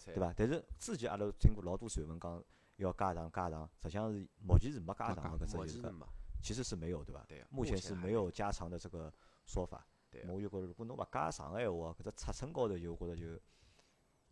[0.00, 0.32] 对伐？
[0.36, 2.42] 但是之前阿拉听过老多传闻讲
[2.76, 5.94] 要加长加长，实际上是目前是没加长个搿只就是
[6.42, 7.24] 其实是没有，对伐？
[7.28, 9.12] 对啊，目前是没有加长的这个
[9.46, 9.86] 说法。
[10.10, 13.26] 对个，我就觉着，如果侬勿加长个闲话，搿只尺寸高头就我觉着就，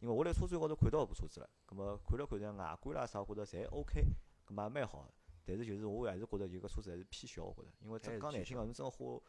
[0.00, 4.02] 因为我辣车展高头看到搿部车子了，葛末看了看着外观啦啥，我觉着侪 OK，
[4.44, 5.10] 葛末也蛮好。
[5.42, 9.20] 但是就是我还是觉着有个车子还是偏小，我觉着，因为讲难听个，侬真个花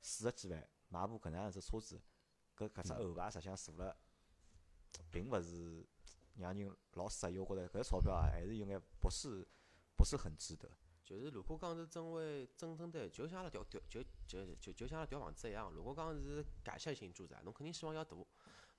[0.00, 2.00] 四十几万买部搿能样子车子，
[2.56, 3.96] 搿搿只后排实际上坐了，
[5.10, 5.86] 并勿是
[6.36, 9.46] 让人老适意，我觉着搿钞票啊还是有眼不是
[9.96, 10.70] 不是很值得。
[11.04, 18.16] 就是如果讲是真为真正的，就像阿拉调调就就就就像阿拉调房子一样，如果讲是改善型住宅，侬肯定希望要大。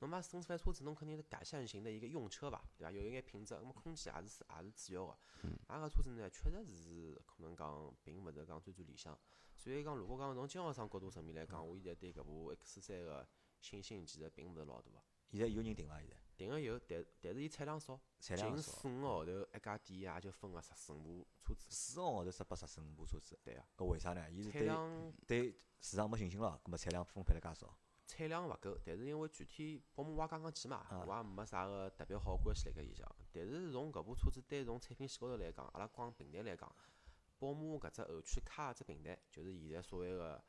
[0.02, 2.92] 侬买生出来车子，侬肯定是改善型的一个用车吧，对伐？
[2.92, 5.18] 有一眼品质，那么空间也是也是主要个。
[5.68, 9.20] 阿拉个车子呢，确实是可能讲并勿是讲最最理想。
[9.58, 13.28] 所以讲，如果讲从经销商角度层面来讲，我现在对搿部 X 三个
[13.60, 15.02] 信心其实并勿是老大个。
[15.32, 16.00] 现在有人订伐？
[16.00, 21.68] 现在订个有，但但是伊产量少，产量少四五个号头一家店也就分个十四五部车子。
[21.70, 24.30] 四个号头只拨十四五部车子，对个，搿为啥呢？
[24.32, 27.78] 伊是产对量对市场没信心了，搿么产量分配了介少。
[28.08, 33.06] 产量勿够，但是因为具体宝马我也刚刚去嘛，啊我也没啥个特别好个关系辣盖里向。
[33.32, 36.74] 但是从搿部车子单从产品线高头来讲，阿拉光平台来讲，
[37.38, 40.44] 宝马搿只后驱卡只平台，就是现在所谓个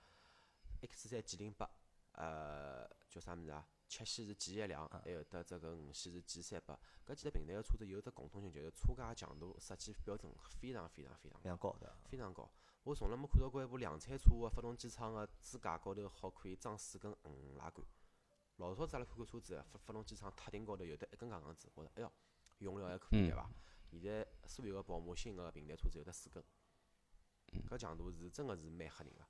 [0.81, 1.69] X 三 G 零八，
[2.13, 3.67] 呃，叫啥物事啊？
[3.91, 6.79] 七系是 G 一两，还有得只搿五系是 G 三八。
[7.05, 11.93] 搿几个平台个车子有只共通性，就是车架强度设计标准非常非常非常非常高的。
[12.09, 12.49] 非常高。
[12.85, 17.85] 我从来没看到过一部量产车个发动机舱个支架高头好可以装四根五拉杆。
[18.57, 22.13] 老早子阿拉看看车子，发发动机舱塔顶高头有得一根杠杠子，觉着哎哟
[22.59, 23.51] 用料还可以对伐？
[23.91, 26.45] 现在所有个宝马新个平台车子有得四根，
[27.69, 29.25] 搿强度是真个是蛮吓人个。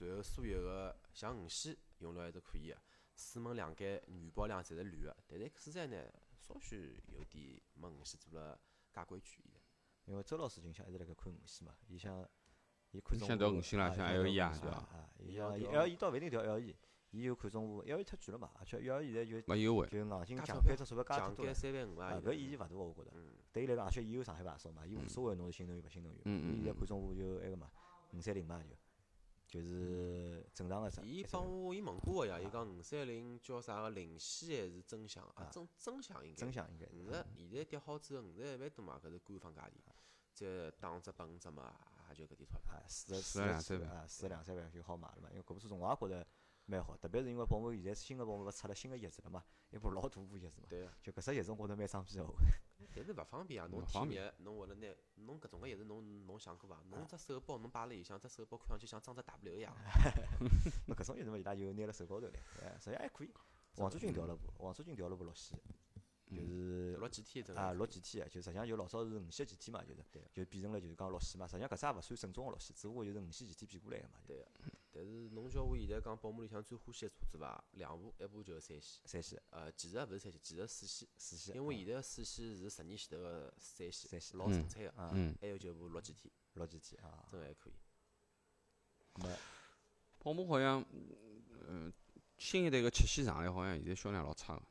[0.00, 2.76] 然后所有个像五系用料还是可以个，
[3.14, 5.96] 四门两间原保量侪是铝个，但是 X 三呢
[6.36, 8.58] 稍许有点没五系做了
[8.92, 9.60] 介规矩现在。
[10.06, 12.28] 因为周老师近腔一直辣盖看五系嘛，伊想
[12.90, 16.74] 伊看中想调五系啦像 LE 啊对伐啊，伊伊要想伊 LE 倒勿一定调 LE，
[17.10, 23.10] 伊有看中部 LE 太贵了嘛，而且 LE 现在就没优惠，就硬劲加钞票强配只稍微加太多三万五啊，啊，搿意义勿大，我觉着。
[23.14, 26.20] 嗯，对伊来讲，而且伊有上海牌照嘛，伊无所谓侬是新能源勿新能源。
[26.24, 26.52] 嗯嗯。
[26.52, 27.70] 伊现在看中部就埃个嘛，
[28.12, 28.76] 五三零嘛就，
[29.54, 31.00] 就是正常个只。
[31.04, 35.48] 伊帮我伊问过个呀，伊讲五三零叫啥个领先还是真香啊？
[35.52, 36.40] 真真香应该。
[36.40, 39.74] 真相应该五十现在跌好之后五十一万多嘛，搿是官方价钿。
[40.34, 41.72] 再打只八五折嘛，
[42.08, 42.74] 也就搿点钞票。
[42.74, 45.28] 啊，四十四十两三万四十两三万就好买了嘛。
[45.30, 46.26] 因为搿部车子我也觉着
[46.66, 52.26] 蛮好，特别是因为宝马现在新个宝马勿出了新个叶子了嘛，一部老大部叶子嘛，对个，就搿只叶子我觉着蛮装逼个。
[52.94, 53.68] 但是勿方便啊！
[53.70, 56.80] 侬勿方天热，侬为了拿侬搿种个也是，侬侬想过伐？
[56.90, 59.74] 侬只手包侬摆辣里向，只手包看上去像装只 W 一样。
[60.86, 63.32] 那搿种叶子嘛，伊拉就拿辣手高头来，哎，实际还可以。
[63.76, 65.56] 王祖军调了部，王祖军调了部六系，
[66.30, 70.02] 就是六 GT 真啊，个六 GT 个，就实际上就老早是五系几天嘛，就是，
[70.32, 71.46] 就变成了就是讲六系嘛。
[71.48, 74.20] 实际上搿只也勿算正宗个六系，只不过就是五系几天变过来个嘛。
[74.26, 74.46] 对个。
[74.94, 77.64] 但是侬叫我现在讲宝马里向最欢喜个车子伐？
[77.72, 81.08] 两部，一部就是三系，三系、呃，其实也勿是三系，其实四系。
[81.16, 84.92] 四系，因为现在个四系是十年前头个三系，三系老纯粹个。
[84.92, 87.72] 啊，嗯，还有就部六 GT，六 GT 啊，真个还可以。
[89.14, 89.28] 没
[90.20, 90.84] 宝马好像，
[91.68, 91.92] 嗯，
[92.38, 94.62] 新一代个七系上来好像现在销量老差个，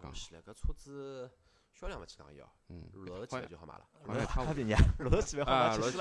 [0.00, 1.30] 讲起来，搿车子
[1.78, 4.54] 销量勿去讲伊哦，嗯，六十几万就好买了，好像差不多。
[4.54, 5.98] 便宜，六十几万好啊买，六十几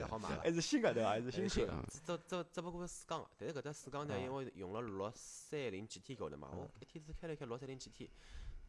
[0.00, 0.38] 万好买。
[0.38, 1.08] 还是新个对伐？
[1.08, 8.10] 还是新新个，只只只不过是四缸个，但是搿只四缸呢，啊因为用了六三零 GT 高头嘛，我一天子开了开六三零 GT，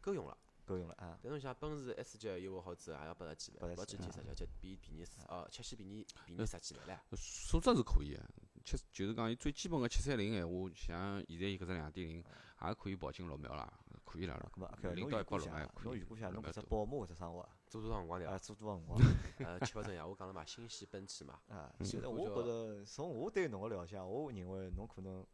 [0.00, 0.36] 够用了。
[0.64, 1.16] 够用了啊。
[1.22, 7.16] 但侬想奔驰 S 级优惠好之后也要八十几万，六八十几 GT 实际就比便宜四哦，七系便宜便宜十几万唻。
[7.16, 8.20] 素质是可以个，
[8.64, 12.24] 七就是讲伊最基本个七三零闲话，像现在伊搿只两点零，
[12.62, 13.70] 也可以跑进六秒啦，
[14.04, 18.38] 可以了啦咁么，搿零到一百六侬预估下还，可以侬预估下，侬搿只宝马搿只生活啊，做多少辰光对啊，伐？
[18.38, 18.98] 做多少辰光
[19.38, 21.72] 呃，七八成呀，我讲了嘛，新系奔驰嘛，啊？
[21.78, 25.26] 嗯现在我觉着，从我对侬个了解，我认为侬可能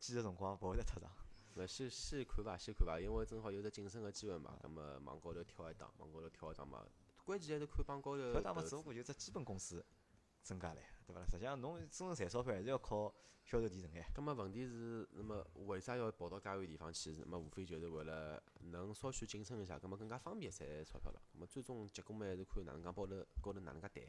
[0.00, 1.10] 几个辰光勿会得太长。
[1.56, 6.84] 勿先先看伐，先看伐，因为正好有只晋升个机会嘛，葛末往高头跳一档，往高头跳一档嘛，
[7.24, 9.84] 关键还是看帮高头搿档嘛，只不过就只基本工资
[10.44, 11.24] 增加了，对伐？
[11.24, 13.12] 实际上侬真正赚钞票还是要靠
[13.44, 14.06] 销售提成哎。
[14.14, 17.14] 咁么问题是，那么为啥要跑到介远地方去？
[17.18, 21.20] 那么无非就是为了能稍许晋升一下，咁么更加方便赚钞票了。
[21.34, 24.04] 咁么最终结果嘛，还是看哪能介高头高头哪能介谈，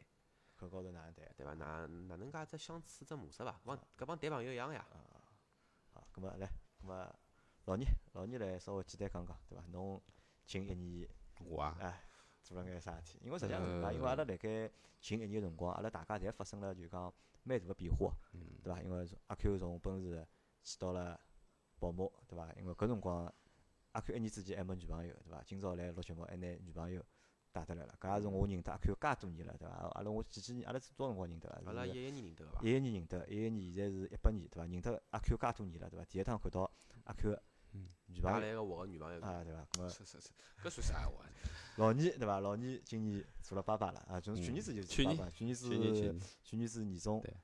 [0.56, 1.34] 看高头哪能谈？
[1.36, 1.54] 对伐？
[1.54, 3.58] 哪哪能介只相处只模式伐？
[3.64, 4.86] 帮搿帮谈朋友一样呀。
[5.92, 6.46] 好，咁么来，
[6.80, 7.18] 咁么
[7.64, 9.64] 老倪，老倪来稍微简单讲讲，对伐？
[9.72, 10.02] 侬
[10.44, 11.08] 近一年，
[11.40, 12.05] 我啊，哎，
[12.46, 13.18] 做了眼啥事体？
[13.24, 18.14] 因为实际上是搿因为阿拉辣盖近一年辰光，阿拉大家侪发生了就讲蛮大个变化，
[18.62, 18.80] 对伐？
[18.82, 20.26] 因为阿 Q 从奔驰
[20.62, 21.18] 去到了
[21.78, 22.52] 宝马，对伐？
[22.54, 23.32] 因为搿辰光
[23.92, 25.42] 阿 Q 一年之前还没女朋友，对伐？
[25.44, 27.04] 今朝来录节目还拿女朋友
[27.52, 29.74] 带得来了，搿也是我认得阿 Q 介多年了，对伐？
[29.94, 31.86] 阿拉我几几年，阿拉是多少辰光认得阿拉？
[31.86, 32.60] 一一年认得个伐？
[32.62, 34.66] 一一年认得，一一年现在是一八年，对伐？
[34.66, 36.04] 认得阿 Q 介多年了，对伐？
[36.04, 36.70] 第一趟看到
[37.04, 37.38] 阿 Q
[37.76, 39.88] 个女朋友带来个我个女朋友，啊，对伐？
[39.88, 40.28] 是是是，
[40.62, 41.24] 搿算啥闲话？
[41.76, 42.40] 老二对伐？
[42.40, 47.34] 老二今年做了爸爸了啊，就是去年子就去年做爸爸，去年子去年子去年是年中对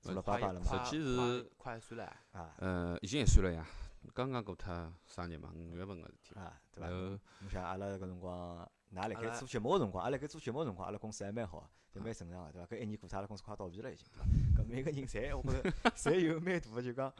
[0.00, 3.66] 做了爸爸了嘛实际是快岁了，啊呃，已经一岁了呀，
[4.14, 6.34] 刚刚过脱生日嘛，五月份个事体。
[6.34, 6.94] 啊，对伐然？
[6.94, 12.76] 后侬想阿拉搿辰光，㑚辣盖做节目个辰光，阿拉辣盖做节目个辰光，阿拉公司还蛮好个，就蛮正常个，对伐？
[12.76, 14.62] 搿一年过脱，阿拉公司快倒闭了已经，对伐？
[14.62, 17.12] 搿每个人侪我觉着侪有蛮大个就讲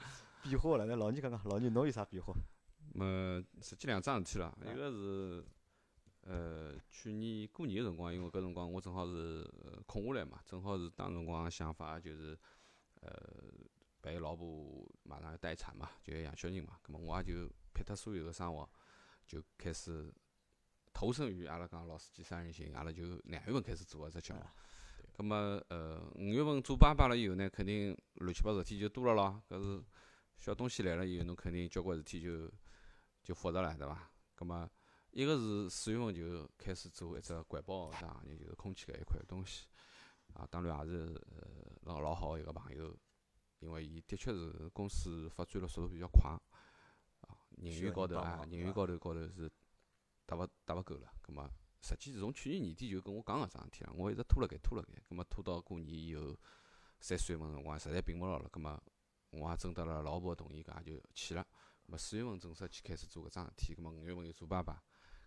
[0.42, 0.86] 变化了。
[0.86, 2.34] 那老二讲讲，老二侬有啥变化？
[2.98, 5.44] 么实际两桩事体啦，一个是
[6.22, 12.38] 呃去年过年个辰光，因为搿辰光我正好是呃空下来嘛，正好是当辰光想法就是
[13.00, 13.10] 呃
[14.00, 18.68] 陪老婆马上要待产嘛，就要养小人嘛，葛末我也就撇脱所有个生活，
[19.26, 20.12] 就开始
[20.92, 24.40] 投身于阿拉讲老司机三人行，阿拉就两月份开始做搿只节目。
[25.16, 25.36] 葛末
[25.68, 29.84] 呃五月份做爸爸了以后呢，肯定乱七八糟事体就多了咯，搿是
[30.36, 32.50] 小东西来了以后，侬肯定交关事体就
[33.24, 34.10] 就复杂了，对伐？
[34.36, 34.70] 葛末
[35.10, 39.66] 一个是四月份就开始做一只环保搿只行业，就是空气搿一块东西，
[40.34, 42.94] 啊，当然也是呃老老好个一个朋友，
[43.60, 46.30] 因为伊的确是公司发展了速度比较快，
[47.20, 49.50] 啊，人员高头啊，人员高头高头是
[50.26, 51.48] 搭勿搭勿够了，葛末
[51.80, 56.36] 实际是从去年年底就跟我讲搿桩事体了，我一直拖辣盖拖辣盖，葛末拖到过年以后，
[57.00, 58.82] 三四月份辰光实在并勿牢了，葛末
[59.30, 61.46] 我也征得了老婆个同意，搿也就去了。
[61.86, 64.82] 咁么四月份正式去开始做搿桩事体，咁么五月份又做爸爸，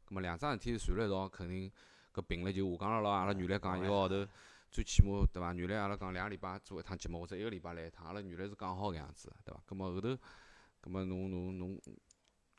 [0.08, 1.72] 咁么两桩事体传了一道，肯定
[2.14, 3.12] 搿频率就下降了咯。
[3.12, 4.28] 阿拉原来讲一个号头，
[4.72, 5.54] 最起码对伐？
[5.54, 9.64] 原来阿拉讲两个礼拜做一趟节目，或者一个礼拜来一趟，阿拉原来是讲好搿样子的，对伐？
[9.68, 10.10] 咁么后头，
[10.82, 11.82] 咁么侬侬侬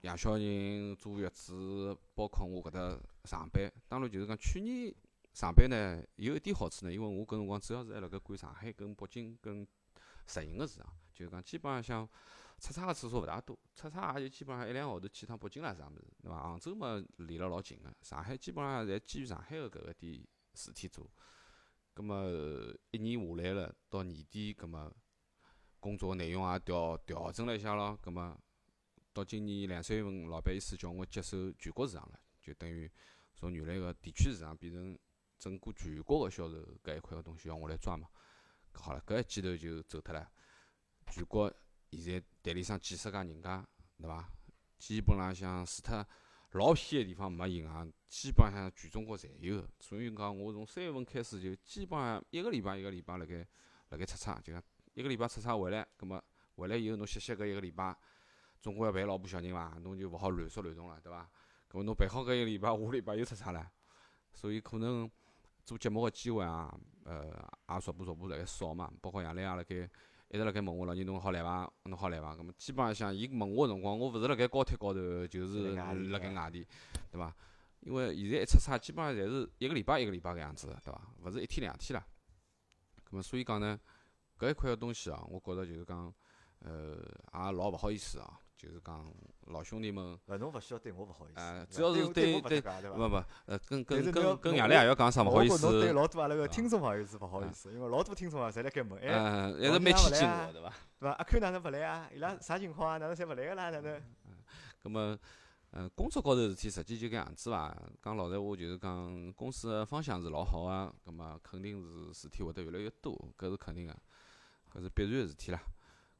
[0.02, 4.94] 养小人、坐月子，包括我搿搭上班，当然就是讲去年
[5.32, 9.66] 上班呢有一点好处呢，因为我搿辰光主要是还辣盖管上海跟北京跟
[10.24, 12.08] 直营个市场，就是讲基本上像
[12.58, 16.42] 出差个次数勿大多，出差也就基本上一两个号头去趟北京啦啥物事，对伐？
[16.42, 21.08] 杭州嘛离了老近个，上海基本上侪基于上海个搿个点事体做。
[21.94, 22.16] 葛末
[22.90, 24.92] 一年下来了，到年底，葛末
[25.80, 27.96] 工作个内容也调调整了一下咯。
[28.02, 28.36] 葛末
[29.12, 32.90] 到今年两三月份，老板意思叫我接手全国市场了，就等于
[33.34, 34.98] 从原来个地区市场变成
[35.38, 38.08] 整个全国个销售搿一块个东西要我来抓嘛。
[38.74, 40.28] 好了，搿一记头就走脱了。
[41.06, 41.52] 全国
[41.90, 43.66] 现在代理商几十家人家，
[43.98, 44.28] 对伐？
[44.78, 46.06] 基本浪向除脱
[46.52, 49.68] 老偏个地方没银行，基本上全中国侪有个。
[49.80, 53.46] 所以讲，我从三月份开始就基本上一个礼拜一个礼拜辣盖
[53.90, 54.62] 辣盖出差，就讲
[54.94, 56.22] 一个礼拜出差回来，葛末
[56.54, 57.96] 回来以后侬歇歇搿一个礼拜，
[58.60, 59.76] 总归要陪老婆小人伐？
[59.82, 61.28] 侬就勿好乱说乱动了，对伐？
[61.70, 63.70] 搿么侬陪好搿一个礼拜，下个礼拜又出差了，
[64.32, 65.10] 所以可能
[65.64, 66.74] 做节目个机会啊，
[67.04, 67.26] 呃，
[67.68, 68.90] 也逐步逐步辣盖少嘛。
[69.02, 69.90] 包括杨澜也辣盖
[70.30, 71.70] 一直辣盖问我老人侬好来伐？
[71.84, 72.34] 侬好来伐？
[72.36, 76.66] 搿么基本上像伊问我个辰光，我勿是辣盖高铁高头，就是辣盖外地
[77.10, 77.34] 对伐？
[77.80, 81.00] 因为现在一出差，基本上侪是一个礼拜一个礼拜搿样子的，对伐？
[81.22, 82.06] 勿是一天两天啦。
[83.08, 83.78] 搿么所以讲呢，
[84.38, 86.12] 搿一块个东西啊，我觉着就是讲，
[86.58, 86.96] 呃，
[87.32, 89.10] 也老勿好意思啊，就是讲
[89.46, 92.94] 老兄弟们，呃侬勿需要对我勿好意思，呃，对伐主要是对我对对，勿？
[92.96, 100.74] 勿勿，呃，跟跟跟跟爷俩也要讲啥勿好意我觉着侬对思，老多阿拉个听众朋友是勿好意思，因为老多听众啊，侪辣盖问，哎，嗯，还是蛮牵勿来啊近我的，对伐？
[100.98, 101.10] 对伐？
[101.12, 102.10] 阿 Q 哪能勿来啊？
[102.12, 102.98] 伊拉啥情况啊？
[102.98, 103.70] 哪能侪勿来个啦？
[103.70, 104.02] 哪能？
[104.82, 105.16] 葛么，
[105.70, 107.76] 呃，工作高头事体实际就搿样子伐。
[108.02, 113.96] 讲老实话，就是讲公司个方向是老好个，葛么肯定是事体会得越来越多，搿是肯定个，
[114.72, 115.60] 搿是必然个事体啦。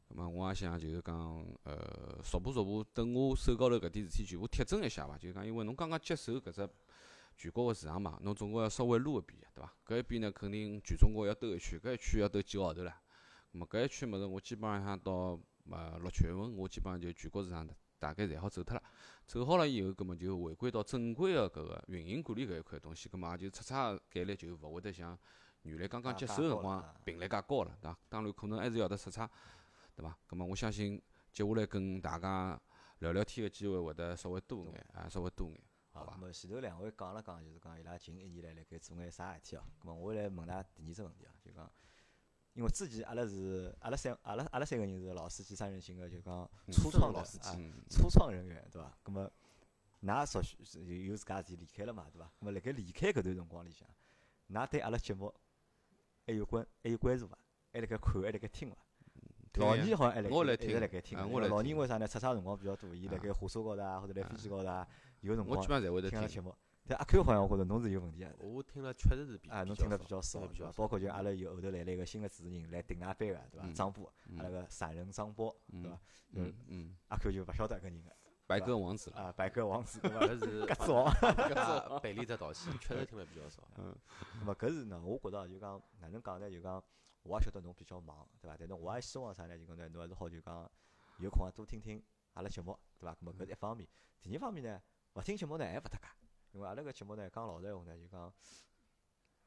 [0.09, 5.19] 葛么我也想就是讲，呃，逐步逐步，等我手高头搿点事体全部贴正一下伐。
[5.19, 6.69] 就是讲，因为侬刚刚接手搿只
[7.37, 9.73] 全国个市场嘛，侬总归要稍微撸一遍，对伐？
[9.87, 12.89] 搿一遍呢，肯定全中国要兜一圈，搿一圈要兜几个号头唻。
[12.89, 15.39] 咁么搿一圈物事，我基本浪向到
[15.71, 18.83] 呃六七月份，我基本上就全国市场大大概侪好走脱了。
[19.27, 25.17] 走好了以后，搿么就回归到正规个搿个运营管理搿一块东西，搿么也就出差个概率就勿会得像
[25.63, 27.99] 原来刚刚接手个辰光频率介高了，对伐？
[28.09, 29.29] 当然可能还是要得出差，
[29.99, 30.17] 对伐？
[30.29, 32.61] 葛末我相信接下来跟大家
[33.01, 36.17] 聊聊天个机会会得稍微多眼，啊，稍微多眼，好咁？
[36.19, 39.65] 么前头两位讲了讲，就是讲伊拉近一年来辣盖做眼啥事体哦。
[39.83, 41.69] 咁么我来问㑚第二只问题哦，就讲，
[42.53, 48.97] 因为之前阿拉是阿拉三阿拉阿拉三个人是老司机三人行个，就讲初创老司机，初创人员对伐？
[49.05, 49.29] 咁么
[50.03, 52.27] 㑚属许是有有自家事体离开了嘛，对伐？
[52.41, 53.89] 咁么辣盖离开搿段辰光里向，
[54.51, 55.35] 㑚对阿拉节目
[56.25, 57.37] 还有关还有关注伐？
[57.73, 58.77] 还辣盖看，还辣盖听伐？
[59.55, 62.07] 老年好像还来盖一直听辣盖听的，啊我来听老年为啥呢？
[62.07, 64.87] 出差辰光比较多，伊辣盖火车高头啊，或者辣飞机高头啊，
[65.21, 66.41] 有辰光我基本上侪会得听听节。
[66.41, 66.55] 目。
[66.91, 68.33] 但阿 Q 好像我觉着侬是有问题啊。
[68.39, 70.73] 我听了确实是比啊，侬听得比较少，比较少。
[70.73, 73.67] 包括就阿拉有后头来了一个新的主持人来顶阿班个，对伐？
[73.67, 76.01] 嗯张波，嗯阿拉个散人张波，对伐？
[76.33, 78.11] 嗯嗯，阿 Q 就勿晓得搿人个
[78.47, 79.19] 白鸽王子了。
[79.19, 80.21] 啊，白鸽王子，对伐？
[80.21, 81.05] 搿是鸽子王。
[81.05, 83.63] 啊背离只道歉，确实听了比较少。
[84.41, 86.51] 那么搿是呢，我觉着就讲哪能讲呢？
[86.51, 86.83] 就讲
[87.23, 88.57] 我也晓得侬比较忙，对伐？
[88.59, 89.59] 但是我也希望啥呢？
[89.59, 90.71] 就讲呢，侬还是好就讲
[91.19, 92.03] 有空啊多听听
[92.35, 93.15] 阿拉节目，对伐？
[93.15, 93.89] 咁么搿是一方面。
[94.21, 94.81] 第二方面呢，
[95.15, 96.09] 勿听节目呢还勿搭界，
[96.53, 98.33] 因为阿拉个节目呢讲老实闲话呢，就讲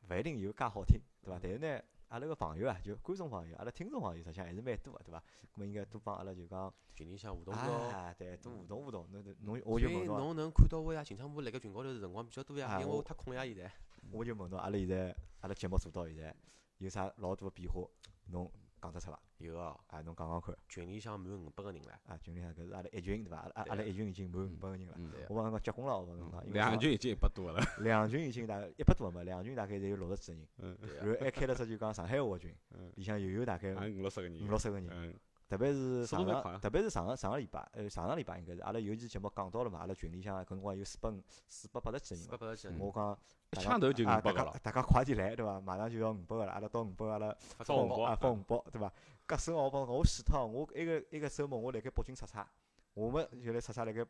[0.10, 1.40] 勿一定有介好听，对伐？
[1.42, 5.20] 但是呢，阿拉个朋友啊，就观众朋友，阿拉听众朋友，实际上还是蛮多个，对伐？
[5.54, 7.90] 咁么应该多帮阿拉就讲，群里向互动咯。
[7.90, 9.08] 啊，对，多互动互动。
[9.12, 13.72] 侬侬我就问侬啊，侬能看到我呀，近腔部辣盖群高头是辰光比较多呀，因为啊我我太空呀现在。
[14.12, 16.36] 我就问侬，阿拉现在阿拉节目做到现在
[16.82, 17.88] 有啥老大个变化？
[18.32, 19.20] 侬讲得出伐？
[19.38, 20.56] 有哦，啊，侬讲讲看。
[20.68, 21.90] 群里向满五百个人唻。
[22.08, 23.38] 啊，群里向搿是阿拉一群对伐？
[23.38, 24.98] 阿拉阿拉一群已经满五百个人了。
[25.30, 27.64] 我帮侬讲结棍了，我帮侬讲，两群已经一百多了。
[27.82, 34.42] 两群已经大概一百多个嘛，两群大概侪有六十几个人，嗯，对然后还开了只就讲上海话群嗯，里向又有大概五六十个人。
[34.44, 35.14] 五六十个人，嗯
[35.52, 43.20] 特别是上个特别是上个上个礼拜，呃上个礼拜应该是阿拉有一期节目讲到了嘛，阿拉群里向搿辰光有四百五四百八十几个人我讲
[43.52, 44.54] 一枪头就五百个了。
[44.54, 45.60] 家大家快点来对伐？
[45.60, 48.94] 马上就要五百个了，阿拉到五百个阿拉发发红包啊发红包对伐？
[49.28, 52.50] 搿首我帮我死脱，我一个一个周末我辣盖北京出差，
[52.94, 54.06] 我们就来出差辣盖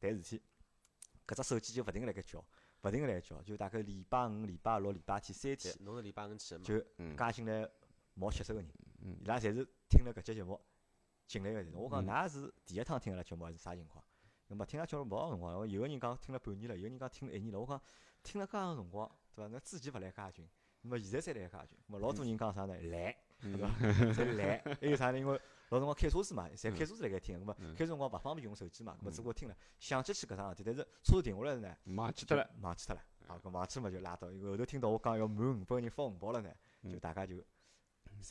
[0.00, 0.40] 谈事体，
[1.26, 2.38] 搿只手机就勿停个辣盖叫，
[2.82, 6.64] 勿停个辣盖叫，就大概礼拜五、礼拜六、礼拜天三对天，侬是礼拜五去的嘛？
[6.64, 7.68] 就嗯加进来
[8.14, 8.70] 毛七十个人，
[9.02, 10.60] 嗯伊拉侪是听了搿节节目
[11.26, 11.72] 进来个人。
[11.74, 14.04] 我讲嗯㑚是第一趟听阿拉节目还是啥情况？
[14.48, 17.60] 那么听阿拉节目冇辰光，有个人讲听了半年了，有个人讲听了一年了。
[17.60, 17.80] 我讲
[18.22, 19.50] 听了介长辰光，对伐？
[19.52, 20.48] 那之前勿来加群，
[20.82, 22.74] 那么现在才来加群，那么老多人讲啥呢？
[22.74, 23.68] 来，对伐？
[24.12, 25.18] 侪来， 还有啥呢？
[25.18, 32.48] 因为老辰光开车子嘛，侪开车子辣盖听，那么嗯开车辰光勿方便用手机嘛，那么只不过听了，想起去搿桩事体，但是车子停下来了呢，忘记脱了。
[32.60, 33.02] 忘记脱了。
[33.26, 34.28] 啊，搿忘记嘛就拉倒。
[34.28, 36.50] 后头听到我讲要满五百个人发红包了呢，
[36.82, 37.42] 就嗯大家就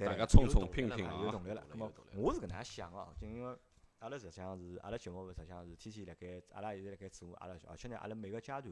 [0.06, 1.64] 大家冲冲拼拼有动力了。
[1.70, 3.58] 那么我是搿能样想个哦，就因为
[4.00, 8.64] 阿拉实际上是阿拉节目实际上是天天辣盖，阿拉现在辣盖做阿拉，而且呢，阿拉每个阶段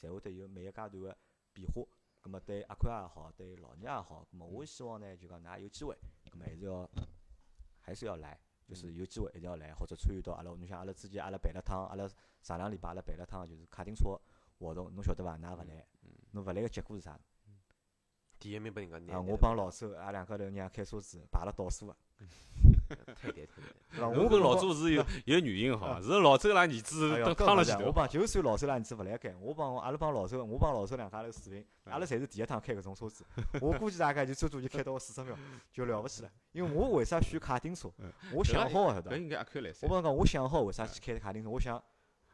[0.00, 1.16] 侪会得有每个阶段个
[1.52, 1.82] 变化。
[2.22, 5.96] 葛么对阿宽也好，对老倪也好，葛么我希望呢，就讲㑚有机会，
[6.30, 6.90] 葛么还是要
[7.80, 12.06] 还是要来，就是有机会一定要来，或者参与到阿拉，侬像阿拉之前阿拉办了趟，阿拉
[12.42, 14.20] 上两礼拜阿拉办了趟就是卡丁车
[14.58, 15.38] 活动，侬晓得伐？
[15.38, 15.86] 㑚勿来，
[16.32, 17.18] 侬勿来个结果是啥？
[18.40, 21.96] 第一名拨人家拿啊，我帮老周，阿两家头人家开车子排了倒数个，
[23.14, 24.02] 太对太对。
[24.02, 27.92] 我跟老周是有 有原因哈，是老周拉儿子了前头。
[27.92, 33.26] 帮就算老周拉儿子勿来盖，我帮阿拉帮老周，我帮老周两家头视频，阿拉侪是第一趟开搿种车子。
[33.60, 35.36] 我估计大概就最多就开到四十秒，
[35.70, 36.30] 就了勿起了。
[36.52, 37.90] 因为我为啥选卡丁车？
[38.32, 39.88] 我想好个晓得应该阿 Q 来我。
[39.88, 41.50] 帮侬讲，我想好为啥去开卡丁车？
[41.50, 41.82] 我想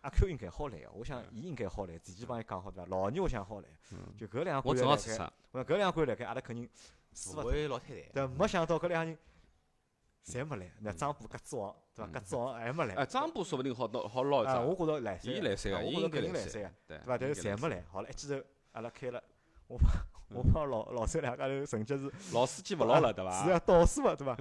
[0.07, 2.89] 阿 Q 应该好来个，我想伊应该好来，提前帮伊讲好对伐？
[2.89, 3.67] 老二我想好来，
[4.17, 5.33] 就搿两我关辣盖，正好是啥？
[5.51, 6.69] 我搿两个官来盖阿拉肯定
[7.13, 7.43] 是勿。
[7.43, 8.09] 会老太太。
[8.15, 9.19] 但没想到搿两个人
[10.25, 12.13] 侪没来，那张波、搿子王对伐？
[12.13, 12.95] 搿子王还没来。
[12.95, 14.77] 哎，张波说不定好捞好捞一张，我。
[14.77, 17.19] 觉着来三伊来三个，我觉着肯定来三个，对对伐？
[17.19, 17.77] 但是侪没来。
[17.79, 17.85] 来。
[17.91, 18.41] 好了，一记头
[18.73, 19.21] 阿拉开了，
[19.69, 19.91] 我帮
[20.31, 23.51] 我帮老老三两家头成绩是 老司机勿老了，对伐 是伐？
[23.53, 24.37] 要倒数个，对伐？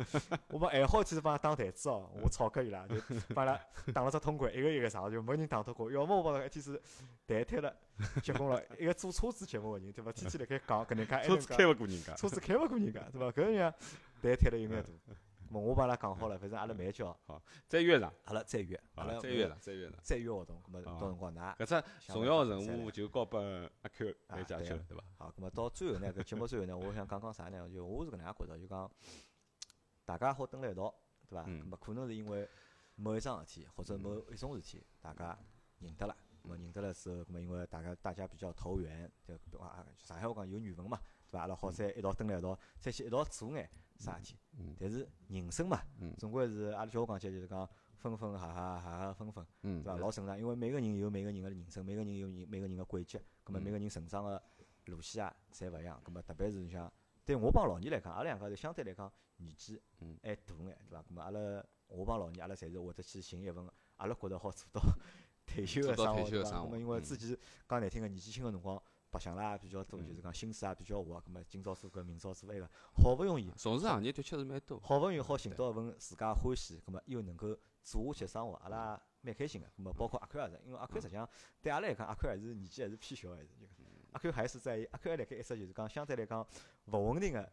[0.49, 2.95] 我帮还好去是帮他打台子哦，我吵克伊拉，就
[3.33, 3.59] 帮伊拉
[3.93, 5.91] 打了只通关，一个一个上，就没人打脱过。
[5.91, 6.81] 要么我帮他一天是
[7.27, 7.75] 谈摊了，
[8.23, 10.11] 结棍了，一个做车子节目个人，对伐？
[10.11, 12.13] 天天辣盖讲搿能介，车子开勿过人家。
[12.15, 13.31] 车子开勿过人家，对伐？
[13.31, 13.73] 搿样
[14.21, 15.13] 谈摊了有眼大。
[15.55, 17.17] 咾我帮阿拉讲好了，反正阿拉慢叫，
[17.67, 19.99] 再约上，阿拉再约，阿拉啊，再约上，再约上。
[20.01, 25.03] 再约活动，咾么啊到辰光㑚搿只重要任务就交拨阿 Q 来解决了，对伐？
[25.17, 27.69] 好，咁么到最后呢，搿节目最后呢， 我想讲讲啥呢？
[27.69, 28.91] 就我是搿能介觉着，就讲
[30.05, 30.93] 大家好蹲辣一道，
[31.27, 31.43] 对伐？
[31.47, 32.47] 嗯咁么可能是因为
[32.95, 35.37] 某一桩事体或者某一种事体，大家
[35.79, 36.15] 认得了。
[36.43, 39.65] 咁么认得了之后，咁么因为大家大家比较投缘，对伐？
[39.65, 41.41] 啊，上海话讲有缘分嘛，对伐？
[41.41, 44.37] 阿拉好再一道蹲辣一道，再去一道做眼啥事体。
[44.57, 47.67] 嗯但是人生嘛嗯，总归是阿拉叫我讲起来就是讲
[47.97, 49.45] 分分合合，合合分分。
[49.63, 49.99] 嗯对伐？
[49.99, 54.41] 老正常，因为每个人有每个人个人生，每个人有人每个人个轨迹，葛末嗯每个人成长个
[54.85, 55.99] 路线啊，侪勿一样。
[56.03, 56.91] 葛末特别是像
[57.23, 61.01] 对我帮老二来讲，阿拉两家头相对来讲年纪嗯还大眼，对伐？
[61.01, 64.81] 葛末阿拉我帮老二，阿拉侪是会得去寻一份阿拉觉着好做到
[65.45, 66.61] 退休个生活，对伐？
[66.61, 67.37] 葛末因为嗯之前
[67.67, 68.81] 讲难听个年纪轻个辰光。
[69.15, 74.79] 白相啦也比较多，嗯就是讲心思也比较活，葛末今朝做搿，明朝做埃个，好勿容易从事行业的确是蛮多。
[74.79, 79.67] 好勿容易好寻到一份自家欢喜，葛末又能够做下去生活，阿拉蛮开心个。
[79.67, 81.27] 咁么包括阿 Q 也是，因为阿 Q 实际上
[81.61, 86.45] 对阿拉来讲，阿 Q 还是年纪还是偏小，还是就讲阿 Q 还是在阿 Q 还辣盖一只就是讲相对来讲
[86.85, 87.49] 勿稳定个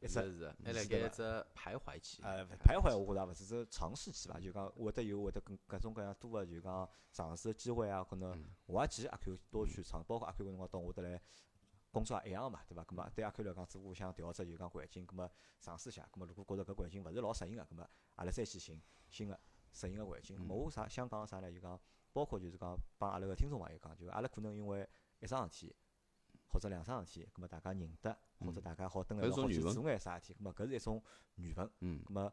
[0.00, 1.22] 一只是是，还辣盖一只
[1.54, 2.22] 徘徊期。
[2.22, 11.20] 呃，徘徊我觉着也勿是，只尝试期伐，就讲会得有会得更各种各样多个就讲尝试个机会啊，可能我也建议阿 Q 多去尝，包括阿 Q 搿辰光到我得来
[11.90, 12.84] 工作也一样个嘛，对伐？
[12.84, 15.28] 葛末对阿 Q 来讲，只不过想调只就讲环境，葛末
[15.58, 18.80] 尝试下，葛末如果觉着搿环境勿是老适应个，葛末阿拉再去寻
[19.10, 19.40] 新个
[19.72, 20.36] 适应个环境。
[20.36, 21.50] 葛末我啥想讲个啥呢？
[21.50, 21.80] 就讲
[22.12, 24.88] 包括就是讲帮阿拉个听众朋友讲，就阿拉可能因为
[25.18, 25.74] 一桩事体。
[26.48, 31.02] 或者两桩事体，葛末大家认得，或者大家好蹲辣一道好去做眼啥事体，葛末搿是一种
[31.36, 31.70] 缘分。
[31.80, 32.02] 嗯。
[32.04, 32.32] 葛末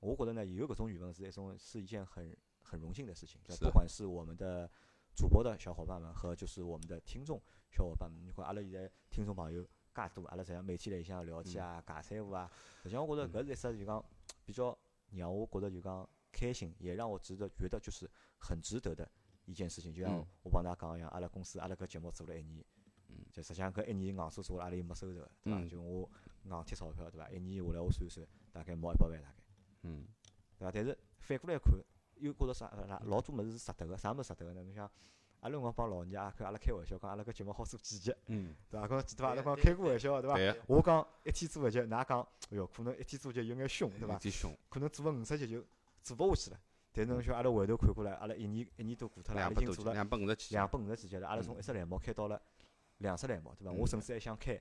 [0.00, 3.40] 我觉着呢，有搿种缘分是一种是一件很很荣幸的事情。
[3.44, 4.70] 就不管是我们的
[5.14, 12.48] 主播的小伙伴们和就是我们的听众小伙伴们，你看阿拉现在听众朋友介多，阿拉实际上每天来向聊天啊、尬三胡啊，
[12.82, 14.04] 实际上我觉着搿是一只就讲
[14.44, 14.78] 比较
[15.10, 19.10] 让我觉着就讲开心，也让我值得觉得就是很值得的
[19.46, 19.92] 一件事情。
[19.92, 22.64] 就像我帮大家讲一样，阿拉公司阿拉搿节目做了一年。
[23.38, 25.64] 就实际上搿一年硬做做阿拉又没收入个，对伐？
[25.68, 26.10] 就我
[26.42, 27.30] 硬贴钞票，对伐？
[27.30, 29.34] 一年下来我算算，大概毛一百万大概，
[29.82, 30.04] 嗯，
[30.58, 30.72] 对伐？
[30.74, 31.72] 但是反过来看，
[32.16, 32.68] 又觉着啥？
[33.04, 34.64] 老多物事是值得个，啥物事值得个呢？
[34.64, 34.90] 侬想，
[35.38, 38.88] 阿拉辰光帮老娘看阿拉开玩笑，讲阿拉搿节目好做几集，嗯，对伐？
[38.88, 39.28] 讲记得伐？
[39.28, 40.58] 阿拉讲开过玩笑，对伐？
[40.66, 44.14] 我讲一天做一集，㑚讲，哎哟，可能一天做集有眼凶，对伐？
[44.14, 45.64] 有点凶，可能做个五十集就
[46.02, 46.60] 做勿下去了。
[46.92, 52.40] 但是侬想，阿拉回头看过来，阿拉一年一年多过脱了，已经做了两百五十几，两百五十几集了，阿拉从一只栏目开到了。
[52.98, 53.72] 两只栏目，对伐？
[53.72, 54.60] 我甚至还想开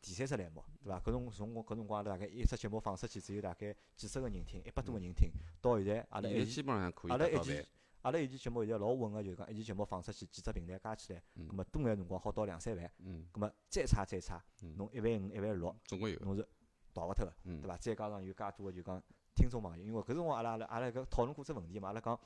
[0.00, 0.98] 第三只栏目，对伐？
[1.00, 5.30] 搿种从我搿辰光大概一只节目放出去，只有大概几十个人听，一百多个人听。
[5.60, 7.66] 到现在，阿拉一基本上可以阿拉一期，
[8.02, 12.90] 阿拉一期节目现在老稳个，就是讲一期节目放出去，几只平台加起来，葛末多眼辰光好到两三万。
[12.98, 13.28] 嗯。
[13.30, 14.42] 葛末再差再差，
[14.76, 16.48] 侬一万五、一万六，总归有，侬是
[16.94, 17.76] 逃勿脱个，对伐？
[17.76, 19.02] 再加上有介多个就讲
[19.34, 22.18] 听众朋友，因为搿辰光阿拉阿拉阿拉搿讨论过只问题嘛，阿拉讲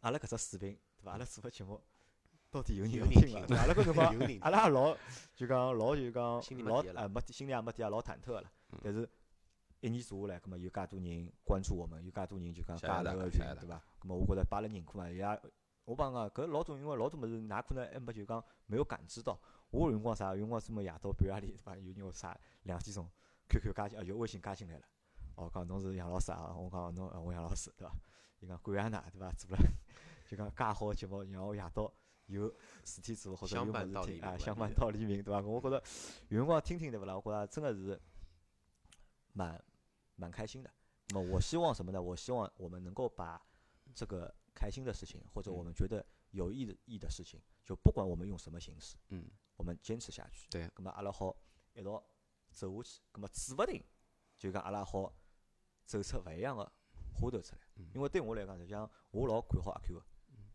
[0.00, 1.12] 阿拉搿只视频，对伐？
[1.12, 1.78] 阿拉做个节目。
[2.50, 3.40] 到底有人听伐？
[3.56, 4.96] 阿拉搿辰光，阿拉也老
[5.34, 8.50] 就讲老就讲老啊没心里也没底也老忐忑个了。
[8.82, 9.08] 但是
[9.80, 13.82] 一年做下来，葛末有介多人关注我们，有介多人就讲加了个群，对伐？
[13.98, 15.38] 葛末我觉着把阿拉认可嘛，伊拉
[15.84, 19.38] 我帮讲搿老总，因为老多物事，㑚可能还没就讲没有感知到。
[19.70, 20.30] 我有辰光啥？
[20.34, 21.76] 有辰光专门夜到半夜里，对伐？
[21.76, 23.08] 有人啥两点钟
[23.48, 24.82] QQ 加进，啊就微信加进来了。
[25.36, 26.54] 哦，讲侬是杨老师啊？
[26.56, 27.94] 我讲侬，我杨老师，对伐？
[28.40, 29.30] 伊讲感谢㑚，对伐？
[29.32, 29.58] 做了
[30.26, 31.92] 就讲介好个节目，让我夜到。
[32.28, 32.54] 有
[32.84, 35.40] 事体做或者有物事听啊，相伴到黎明，对伐？
[35.40, 35.82] 我觉着
[36.28, 37.14] 有辰光听听对勿啦？
[37.16, 38.00] 我觉着真个是
[39.32, 39.62] 蛮
[40.16, 40.70] 蛮开心的。
[41.08, 42.00] 那么我希望什么呢？
[42.00, 43.40] 我希望我们能够把
[43.94, 49.26] 这个开心的事情，或者我们觉得有意义的事情，就不管我们用什么形式，嗯，
[49.56, 50.46] 我们坚持下去。
[50.50, 50.70] 对。
[50.76, 51.34] 那么阿拉好
[51.72, 52.04] 一道
[52.50, 53.00] 走下去。
[53.14, 53.82] 那么指勿定
[54.36, 55.10] 就讲阿拉好
[55.86, 56.70] 走出勿一样的
[57.14, 57.62] 花头出来。
[57.94, 60.04] 因为对我来讲，实际上我老看好阿 Q 个。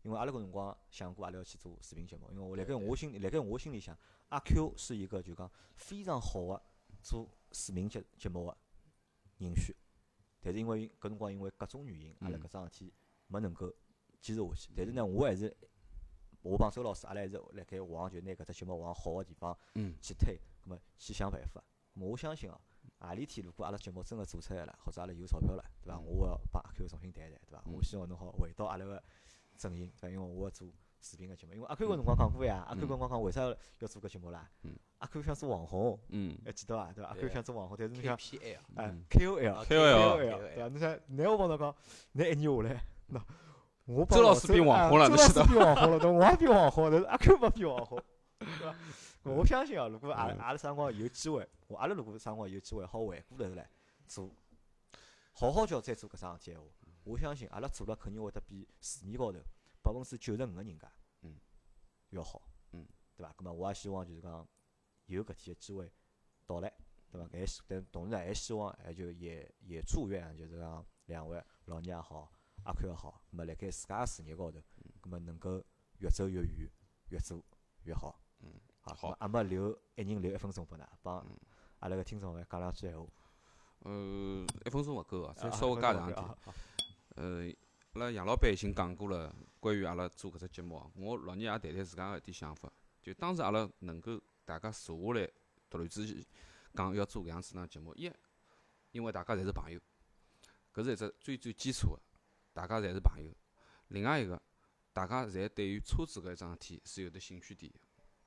[0.04, 3.98] 因为阿拉搿辰光想过阿拉要去做视频节目，因为我辣盖我心里，辣盖我心里想，
[4.28, 6.62] 阿 Q 是一个就讲非常好个
[7.02, 8.54] 做视频节节目个
[9.38, 9.74] 人选，
[10.42, 12.92] 但是因为搿辰光因为各种原因，阿拉搿桩事体
[13.28, 13.72] 没能够
[14.20, 14.70] 坚持下去。
[14.76, 15.56] 但是呢，我还是
[16.42, 19.58] 我帮周老师，阿拉还是辣盖往就拿搿只节目往好个地方
[20.02, 21.64] 去推，葛末去想办法。
[21.94, 22.60] 么我相信哦，
[22.98, 25.98] 何里天如果阿拉节目真个做出来了，或者阿拉有钞票了，对伐？
[25.98, 27.64] 我要帮阿 Q 重新谈谈，对伐？
[27.66, 29.02] 我希望侬好回到阿拉个。
[29.56, 30.68] 阵营，对，因为我要做
[31.00, 34.50] 视频个节目，因为阿 Q 搿辰光讲过呀，阿 Q 搿辰光讲为啥要做搿节目啦？
[34.98, 35.98] 阿 Q 想做网红，
[36.44, 36.92] 还记得伐？
[36.92, 37.10] 对伐？
[37.10, 38.14] 阿 Q 想做网红，但是侬想，
[38.76, 40.68] 哎，KOL，KOL，对伐？
[40.68, 41.74] 侬想，那我帮侬讲，
[42.12, 43.20] 那一年下来，那
[43.84, 48.02] 我周老师变网红了，周老师变网红了，我也变网红，但 是阿 Q 没变网红，
[48.38, 48.74] 对伐？
[49.24, 53.68] 我相信啊，如果阿阿拉啥辰光有机会，我阿拉如果啥辰光有机会，好回过头来
[54.06, 54.30] 做，
[55.32, 56.62] 好好叫再做搿桩事体话。
[57.04, 59.38] 我相信阿拉做了肯定会得比市面高头
[59.82, 60.90] 百分之九十五个人家，
[61.22, 61.38] 嗯，
[62.10, 62.42] 要好，
[62.72, 63.32] 嗯，对伐？
[63.34, 64.48] 咁么我也希望就是讲
[65.06, 65.92] 有搿天个机会
[66.46, 66.72] 到来，
[67.10, 67.28] 对伐？
[67.30, 72.32] 还希但同时还希望还就也也祝愿就是讲两位老娘也好，
[72.64, 74.58] 阿 Q 也好，咁么辣盖自家个事业高头，
[75.02, 75.62] 咁么能够
[75.98, 76.70] 越走越远，
[77.10, 77.44] 越做
[77.82, 78.18] 越好。
[78.40, 81.26] 嗯，好，阿么留一人留一分钟拨㑚，帮
[81.80, 83.06] 阿拉个听众们讲两句闲话。
[83.80, 86.26] 呃，一分钟勿够啊，再稍微加长一点。
[87.14, 87.46] 呃，
[87.92, 92.72] 阿拉杨老板已经讲过了，关于阿拉做搿只节目，我老聂也谈谈自家个一点想法。
[93.00, 95.30] 就当时阿拉能够大家坐下来，
[95.70, 96.24] 突然之间
[96.74, 98.10] 讲要做搿样子档节目，一，
[98.90, 99.78] 因为大家侪是朋友，
[100.72, 102.00] 搿是一只最最基础个，
[102.52, 103.30] 大家侪是朋友。
[103.88, 104.40] 另外一个，
[104.92, 107.72] 大家侪对于车子搿一桩事体是有得兴趣点，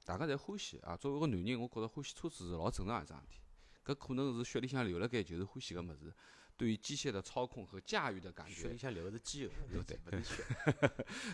[0.06, 0.96] 大家侪欢喜啊。
[0.96, 3.42] 作为一个男人，我觉着欢喜车子是老正常一桩事体，
[3.84, 6.14] 搿可能是血里向流辣盖就是欢喜搿物事。
[6.58, 8.78] 对于机械的操控和驾驭的感觉血里。
[8.78, 10.44] 向流的是机油，对不对勿是血。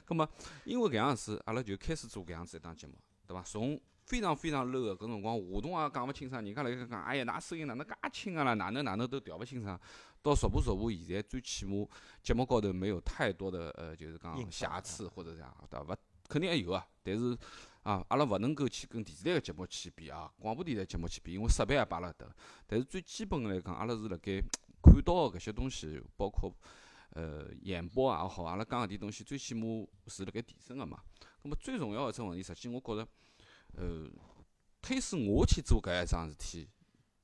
[0.06, 0.28] 葛么，
[0.66, 2.94] 因为搿样子，阿拉就开始做搿样子一档节目，
[3.26, 3.42] 对伐？
[3.44, 8.54] 从非常非常 low 个搿辰光，话筒也讲勿清爽，人家辣盖讲，哎呀，㑚声音哪能介轻个啦？
[8.54, 9.80] 哪能哪能都调勿清爽。
[10.22, 11.88] 到逐步逐步，现在最起码
[12.22, 15.94] 节目高头没有太多的呃，就是讲瑕疵或者啥，对伐？
[15.94, 15.98] 勿
[16.30, 17.38] 肯定还有啊，但是
[17.84, 22.26] 啊，阿拉勿能够去跟电视台个节目去比啊，广播电台节目去比，因为设备也摆辣搭。
[22.66, 24.42] 但是最基本个来讲，阿拉是辣盖
[24.84, 26.54] 看到个搿些东西，包括
[27.12, 31.02] 呃演播也好，阿拉讲搿点东西，最起码是辣盖提升个嘛。
[31.42, 33.08] 葛么最重要个一只问题，实际我觉着，
[33.74, 34.10] 呃，
[34.82, 36.70] 推使我去做搿一桩事体，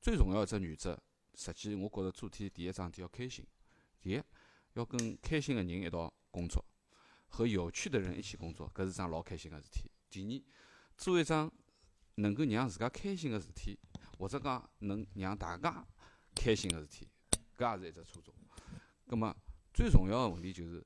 [0.01, 0.97] 最重要一只原则，
[1.35, 3.45] 实际我觉着做体第一桩事体要开心。
[4.01, 4.21] 第一，
[4.73, 6.63] 要跟开心个人一道工作，
[7.27, 9.91] 和有趣的人一起工作，搿是桩老开心个事体。
[10.09, 10.41] 第二，
[10.97, 11.51] 做一桩
[12.15, 13.77] 能够让自家开心个事体，
[14.17, 15.85] 或者讲能让大家
[16.35, 17.07] 开心个事体，
[17.59, 18.33] 搿也是一只初衷。
[19.05, 19.35] 葛末
[19.73, 20.85] 最重要个问题就是，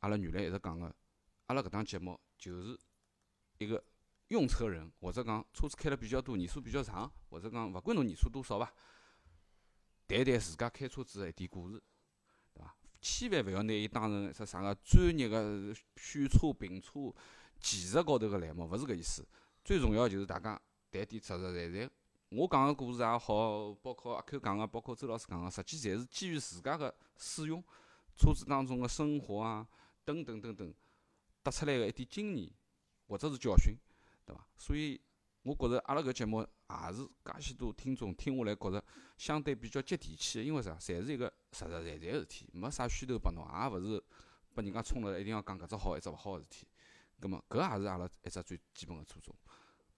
[0.00, 0.94] 阿拉原来一直讲个，
[1.46, 2.78] 阿拉搿档节目就是
[3.58, 3.82] 一个
[4.28, 8.70] 用车人，或者讲车子开了比较多，年数比较长，或者讲勿管侬年数多少伐，
[10.06, 11.82] 谈谈自家开车子个一点故事，
[12.52, 12.76] 对伐？
[13.00, 17.14] 千万勿要拿伊当成一只啥个专业个选车评车
[17.58, 19.26] 技术高头个栏目，勿是搿意思。
[19.64, 21.90] 最重要就是大家谈点实实在在。
[22.30, 27.62] 我讲个故事也好，包括阿 Q 讲个，包括周老师讲个，实际侪是基于自家个使用
[28.16, 29.66] 车子当中个生活啊，
[30.04, 30.74] 等等等等，
[31.44, 32.50] 得出来个一点经验
[33.06, 33.76] 或者是教训，
[34.24, 34.44] 对伐？
[34.56, 35.00] 所以
[35.42, 38.84] 我觉着阿拉搿节目也是介许多听众听下来，觉着
[39.16, 40.76] 相对比较接地气个，因为啥？
[40.80, 44.02] 侪是一个实实在在个事体，没啥虚头巴脑，也勿是
[44.52, 46.66] 拨人家冲了一定要讲搿只好，一只勿好个事体。
[47.20, 49.32] 葛末搿也是阿拉一只最基本个初衷。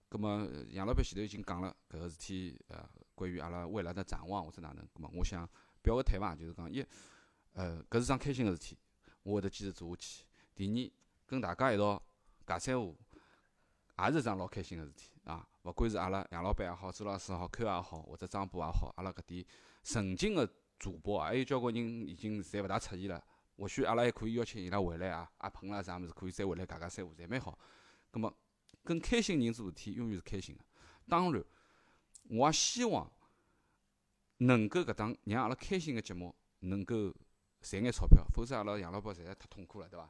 [0.09, 2.83] 葛末杨老板前头已经讲了搿个事体，呃，
[3.13, 5.47] 关于阿拉未来的展望或者哪能，葛末我想
[5.81, 6.83] 表个态伐，就是讲一，
[7.53, 8.77] 呃，搿是桩开心个事体，
[9.23, 10.25] 我会得坚持做下去。
[10.55, 10.91] 第二，
[11.27, 12.01] 跟大家一道
[12.45, 12.97] 尬三胡，
[13.99, 15.47] 也是一桩老开心个事体啊！
[15.63, 19.45] 勿管是阿拉杨老板也好，周老师也好，Q 也好，或者张波也好，阿拉搿点
[19.83, 20.49] 曾经个
[20.79, 23.23] 主播啊，还有交关人已经侪勿大出现了。
[23.57, 27.59] 或许阿拉还可以邀请伊拉回来啊，阿鹏啦啥物事，可以再回来尬尬三胡，侪蛮好。
[28.09, 28.33] 葛末
[28.83, 30.63] 跟开心人做事体，永远是开心个。
[31.07, 31.43] 当然，
[32.29, 33.11] 我也希望
[34.37, 37.13] 能够搿档让阿拉开心个节目能够
[37.61, 40.09] 赚眼钞票，否则阿拉养老板实在太痛苦了，对伐？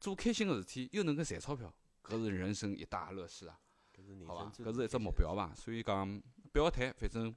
[0.00, 1.72] 做开心个事体又能够赚钞票，
[2.02, 3.58] 搿是人生一大乐事啊！
[4.26, 4.52] 好伐生？
[4.52, 5.54] 最搿是一只目标伐？
[5.54, 6.22] 所以讲
[6.52, 7.34] 表个态，反正，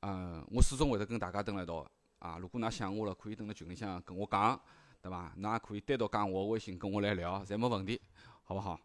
[0.00, 2.38] 嗯，我始终会得跟大家蹲辣一道个啊。
[2.38, 4.60] 如果㑚想我了，可以蹲辣群里向跟我讲，
[5.00, 5.32] 对伐？
[5.38, 8.00] 㑚也可以单独加我微信跟我来聊，侪没问题，
[8.48, 8.76] 好勿好？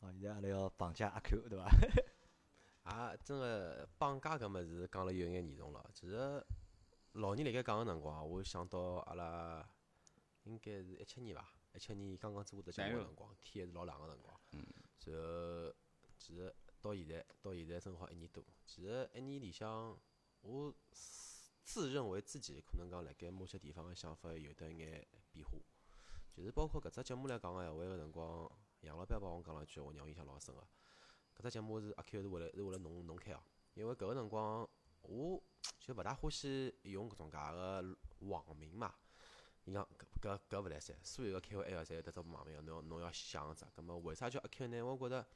[0.00, 1.70] 好，现在阿拉要绑架阿 Q 对伐？
[2.82, 5.88] 啊，真个绑架搿物事讲了有眼严重了。
[5.94, 6.44] 其实
[7.12, 9.64] 老年辣盖讲个辰光，我想到阿拉
[10.42, 14.40] 应该是一七年伐，一七年刚刚做搿只节目个辰光，天还是老冷个辰光。
[14.50, 14.66] 嗯。
[15.06, 15.72] 然后
[16.18, 18.44] 其实到现在，到现在正好一年多。
[18.66, 19.96] 其实一年里向，
[20.40, 25.56] 我自自认为自己可能讲辣盖某些地方个想法有得一眼变化。
[26.32, 28.50] 就是包括搿只节目来讲个闲话个辰光，
[28.80, 30.60] 杨老板帮我讲了一句我，让我印象老深个。
[31.36, 33.40] 搿只节目是阿 Q 是为了是为了侬侬开哦，
[33.74, 34.68] 因为搿个辰光
[35.02, 35.42] 我
[35.78, 38.94] 就勿大欢喜用搿种介个网名嘛。
[39.64, 39.86] 伊讲
[40.20, 43.64] 搿搿搿勿来三，所有个 KOL 侪有得只网名，侬要侬要想只。
[43.76, 44.82] 葛末为啥叫阿 Q 呢？
[44.82, 45.26] 我觉着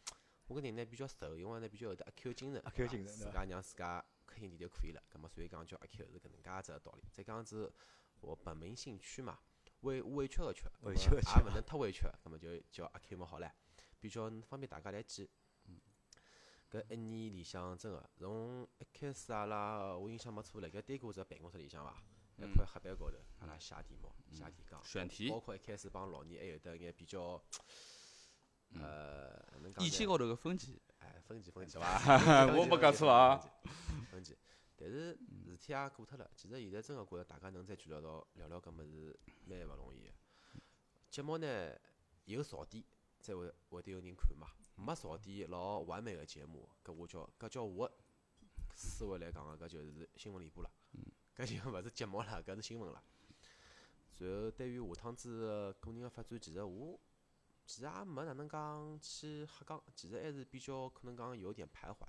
[0.47, 5.03] 我搿人呢比较瘦，因为呢比较有得阿 Q 精神，阿 Q 精神自家让自家开心点就可以了。
[5.09, 7.05] 葛末所以讲叫阿 Q 是搿能介只道理。
[7.12, 7.70] 再讲是
[8.20, 9.38] 我本名姓屈嘛，
[9.83, 13.51] 委委屈个屈，委屈也勿能太委屈，葛末就叫阿 Q 么好唻，
[14.01, 15.28] 比较方便大家来记。
[16.70, 22.03] 搿一年里向真个，从一开始阿拉我印象没错，辣盖单个只办公室里向伐，
[22.39, 27.43] 一块黑板高头阿拉写题目，写提纲，选题包括一开始帮老倪还有得一眼比较，
[28.74, 29.39] 呃？
[29.80, 32.01] 意见高头个分歧，哎，分歧分歧伐？
[32.57, 33.39] 我没讲错啊
[34.11, 34.35] 分歧。
[34.83, 36.28] 但是事体也过脱了。
[36.35, 39.16] 其实现在真个觉着大家能再聚聊到聊聊搿物事，
[39.47, 40.12] 蛮勿容易个。
[41.09, 41.72] 节目呢
[42.24, 42.83] 有槽点，
[43.20, 44.49] 才会会得有人看嘛。
[44.74, 47.89] 没槽点，老完美个节目，搿我叫搿叫我
[48.74, 50.70] 思维来讲个，搿就是新闻联播了。
[51.37, 53.05] 搿就勿是节目了，搿是新闻了。
[54.18, 56.99] 然后对于下趟子个个人个发展，其实我
[57.64, 62.07] 其实也没哪能讲去瞎讲，其实还是比较可能讲有点徘徊。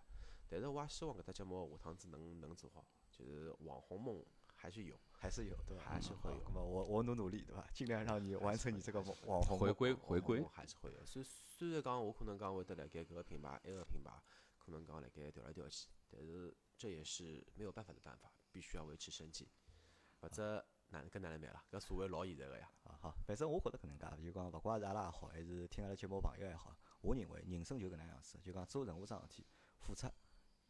[0.53, 4.23] 但是我也希望搿只节目下趟子能能做好，就是网红梦
[4.55, 4.99] 还是有。
[5.11, 5.91] 还是有对伐？
[5.91, 7.65] 还是会有好那么我我努努力对伐？
[7.73, 11.05] 尽量让你完成你这个网网红回归回归还是会有。
[11.05, 14.11] 虽虽然讲我可能讲会得辣盖搿个品牌、埃个品牌
[14.57, 19.47] 可能讲辣盖调来调去，但是这也是没有办法的办法，必须要维持生计，
[20.19, 20.57] 否则
[20.89, 21.63] 哪能搿哪能办啦？
[21.71, 22.69] 搿社会老现实个呀。
[22.83, 29.47] 啊好，反正我觉得搿能介，就讲勿怪是阿拉也好，还是听阿拉节目朋友也好，我认为人生就搿能样子，就讲做任何桩事体，
[29.77, 30.05] 付出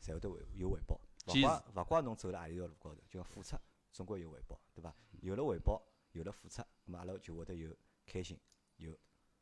[0.03, 3.55] 侪会得回有回报，勿怪勿怪侬走了何里条路高头，就讲付出
[3.93, 4.93] 总归有回报，对伐？
[5.21, 5.81] 有了回报，
[6.11, 7.73] 有了付出，咁么阿拉就会得有
[8.05, 8.37] 开心，
[8.75, 8.93] 有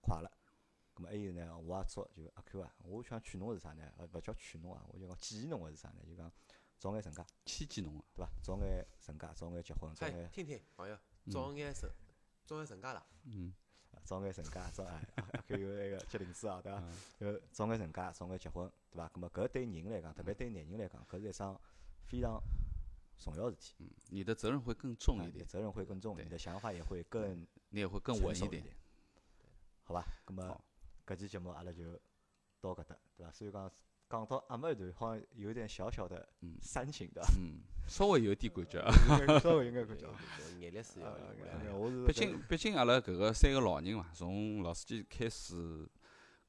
[0.02, 0.32] 快乐。
[0.94, 3.92] 咁么还有呢，我也祝就阿 Q 啊，我想劝侬是啥呢？
[3.98, 6.02] 呃，勿叫劝侬啊，我就讲建议侬个是啥呢？
[6.08, 6.32] 就讲
[6.78, 8.32] 早眼成家，牵记侬个，对伐？
[8.44, 10.98] 早眼成家，早眼结婚，早哎眼，听听朋友，
[11.32, 11.90] 早眼成，
[12.46, 13.54] 早眼成家了，嗯，
[14.04, 16.84] 早眼成家，早哎，阿 Q 有那个结零子啊，对伐？
[17.20, 19.10] 呃早眼成家，早眼结婚，对伐？
[19.10, 21.60] 咁么搿对人来讲，特别对男人来讲，搿是一桩
[22.08, 22.42] 非常
[23.18, 23.76] 重要事体。
[23.80, 28.64] 嗯，你的责任会更重啊一点，责任会更重，对你的想法也会更你也会更稳一点，
[29.84, 30.06] 好吧？
[30.26, 30.64] 咁么好
[31.06, 32.00] 搿期节目阿拉就
[32.60, 33.32] 到搿搭，对伐？
[33.32, 33.72] 所以讲
[34.12, 38.92] 讲到阿末一段，好像有点小小的嗯煽情的，嗯，稍微有点感觉 啊。
[39.40, 40.14] 稍微应该感觉啊。
[40.60, 41.76] 眼泪是要啊流哎的。
[41.76, 45.88] 我是毕竟，毕竟阿拉搿个三个老人嘛，从老司机开始，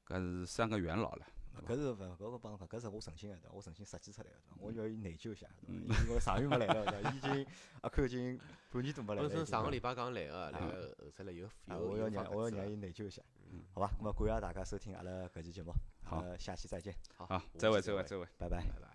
[0.06, 1.26] 搿是三个元老了。
[1.68, 3.50] 搿是勿搿个帮侬讲，搿是我诚心个，对伐？
[3.52, 5.84] 我诚心设计出来个，我要伊内疚一下，嗯？
[6.08, 7.10] 因为上月没来了， 对伐？
[7.12, 7.46] 已经
[7.82, 8.40] 阿 Q 已经
[8.70, 9.28] 半年多没来了。
[9.28, 13.90] 已经本身上个礼拜刚来个，来个后头来有啊，有我要让我要让伊内疚一下，嗯好吧？
[14.00, 15.72] 咁么感谢大家收听阿拉搿期节目，
[16.04, 18.26] 好呃，下期再见，好再会，是再会，再会。
[18.38, 18.58] 拜拜。
[18.62, 18.91] 拜拜。